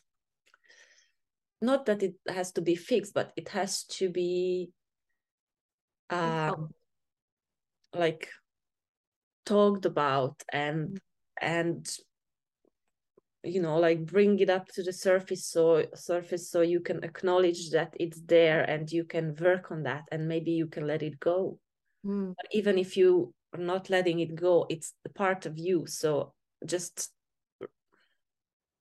[1.61, 4.70] not that it has to be fixed but it has to be
[6.09, 6.70] um,
[7.94, 8.28] like
[9.44, 10.98] talked about and
[11.40, 11.86] and
[13.42, 17.70] you know like bring it up to the surface so surface so you can acknowledge
[17.70, 21.18] that it's there and you can work on that and maybe you can let it
[21.20, 21.58] go.
[22.04, 22.34] Mm.
[22.34, 25.86] but even if you are not letting it go it's a part of you.
[25.86, 26.32] So
[26.64, 27.12] just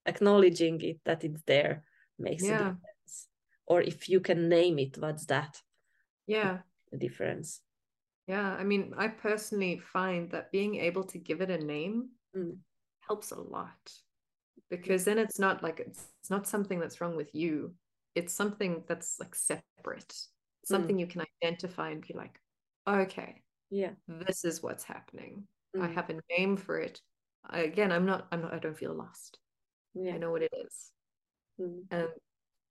[0.06, 1.84] acknowledging it that it's there
[2.18, 2.56] makes yeah.
[2.56, 3.28] a difference.
[3.66, 5.62] Or if you can name it what's that?
[6.28, 6.60] Yeah.
[6.92, 7.62] The difference.
[8.28, 12.56] Yeah i mean i personally find that being able to give it a name mm.
[13.08, 13.80] helps a lot
[14.70, 17.74] because then it's not like it's, it's not something that's wrong with you
[18.16, 20.14] it's something that's like separate
[20.66, 21.00] something mm.
[21.00, 22.40] you can identify and be like
[22.88, 25.44] okay yeah this is what's happening
[25.76, 25.84] mm.
[25.84, 27.00] i have a name for it
[27.50, 29.40] I, again i'm not i'm not i don't feel lost
[29.94, 30.14] yeah.
[30.14, 30.92] i know what it is
[31.62, 31.82] mm.
[31.92, 32.08] and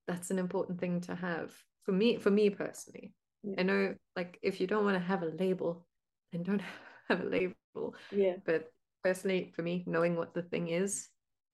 [0.07, 1.53] that's an important thing to have
[1.85, 3.13] for me for me personally
[3.43, 3.55] yeah.
[3.59, 5.87] i know like if you don't want to have a label
[6.33, 6.63] then don't
[7.09, 8.71] have a label yeah but
[9.03, 11.09] personally for me knowing what the thing is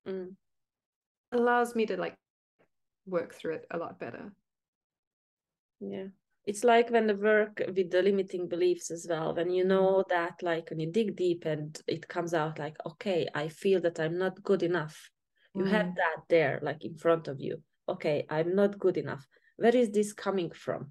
[0.06, 0.34] mm.
[1.32, 2.16] allows me to like
[3.06, 4.32] work through it a lot better
[5.80, 6.06] yeah
[6.46, 10.14] it's like when the work with the limiting beliefs as well when you know mm-hmm.
[10.14, 13.98] that like when you dig deep and it comes out like okay i feel that
[13.98, 15.10] i'm not good enough
[15.54, 15.70] you mm.
[15.70, 19.26] have that there like in front of you okay i'm not good enough
[19.56, 20.90] where is this coming from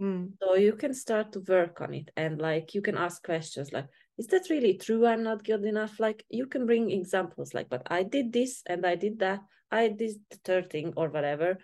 [0.00, 0.28] mm.
[0.40, 3.86] so you can start to work on it and like you can ask questions like
[4.20, 5.06] is that really true?
[5.06, 5.98] I'm not good enough.
[5.98, 9.40] Like you can bring examples like but i did this and i did that.
[9.70, 11.56] I did the third thing or whatever.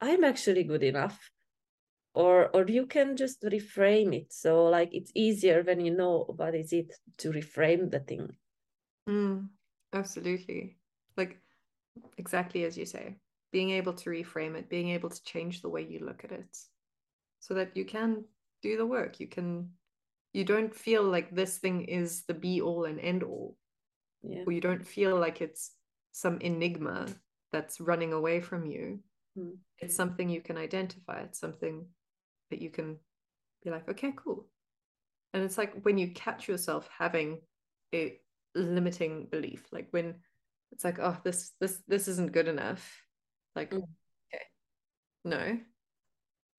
[0.00, 1.30] I'm actually good enough.
[2.12, 4.32] Or or you can just reframe it.
[4.32, 8.26] So like it's easier when you know what is it to reframe the thing.
[9.08, 9.48] Mm,
[9.92, 10.76] absolutely.
[11.16, 11.38] Like
[12.18, 13.16] exactly as you say
[13.52, 16.56] being able to reframe it being able to change the way you look at it
[17.40, 18.24] so that you can
[18.62, 19.20] do the work.
[19.20, 19.70] You can
[20.32, 23.56] you don't feel like this thing is the be all and end all
[24.22, 24.42] yeah.
[24.46, 25.72] or you don't feel like it's
[26.12, 27.06] some enigma
[27.52, 29.00] that's running away from you.
[29.38, 29.58] Mm.
[29.78, 31.20] it's something you can identify.
[31.20, 31.86] It's something
[32.50, 32.98] that you can
[33.62, 34.46] be like okay cool.
[35.32, 37.40] And it's like when you catch yourself having
[37.94, 38.18] a
[38.56, 40.16] limiting belief like when
[40.72, 43.02] it's like oh this this this isn't good enough.
[43.54, 43.82] Like mm.
[44.34, 44.44] okay
[45.24, 45.58] no.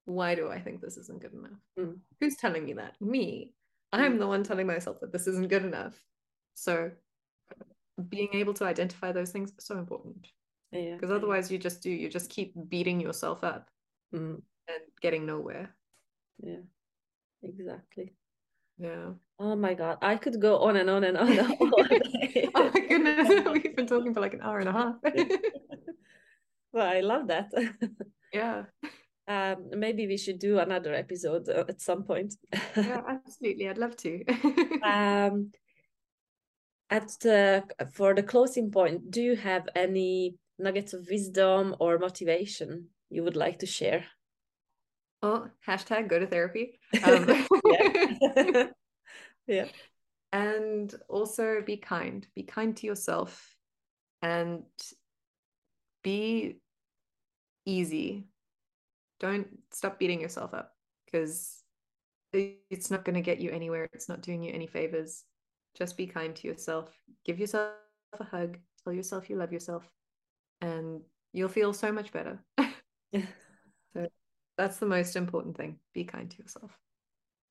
[0.06, 1.60] Why do i think this isn't good enough?
[1.78, 2.00] Mm.
[2.20, 2.96] who's telling me that?
[3.02, 3.54] Me
[3.94, 6.02] I'm the one telling myself that this isn't good enough.
[6.54, 6.92] So
[8.10, 10.28] being able to identify those things is so important.
[10.72, 10.96] Yeah.
[10.96, 13.70] Because otherwise you just do, you just keep beating yourself up
[14.14, 14.42] mm.
[14.68, 15.76] and getting nowhere.
[16.42, 16.64] Yeah.
[17.44, 18.14] Exactly.
[18.78, 19.12] Yeah.
[19.40, 19.98] Oh my god.
[20.02, 21.40] I could go on and on and on.
[21.60, 23.46] oh my goodness.
[23.52, 24.96] We've been talking for like an hour and a half.
[26.72, 27.52] well, I love that.
[28.34, 28.64] yeah
[29.32, 32.36] um, maybe we should do another episode uh, at some point.
[32.76, 33.70] yeah, absolutely.
[33.70, 34.24] I'd love to.
[34.84, 35.52] um,
[36.90, 37.64] at the
[37.94, 43.38] for the closing point, do you have any nuggets of wisdom or motivation you would
[43.38, 44.06] like to share?
[45.24, 46.80] Oh, hashtag go to therapy.
[47.04, 48.68] Um, yeah.
[49.48, 49.68] yeah.
[50.34, 52.28] And also be kind.
[52.36, 53.56] Be kind to yourself
[54.22, 54.64] and
[56.04, 56.58] be
[57.66, 58.31] easy
[59.22, 60.74] don't stop beating yourself up
[61.06, 61.64] because
[62.34, 63.88] it's not going to get you anywhere.
[63.94, 65.24] It's not doing you any favors.
[65.78, 66.90] Just be kind to yourself.
[67.24, 67.72] Give yourself
[68.20, 68.58] a hug.
[68.84, 69.88] Tell yourself you love yourself,
[70.60, 71.02] and
[71.34, 72.40] you'll feel so much better.
[73.14, 74.08] so
[74.58, 75.78] that's the most important thing.
[75.94, 76.72] Be kind to yourself.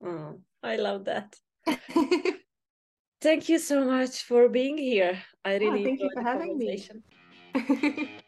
[0.04, 1.36] Oh, I love that.
[3.20, 5.22] thank you so much for being here.
[5.44, 6.88] I really oh, thank you for having me.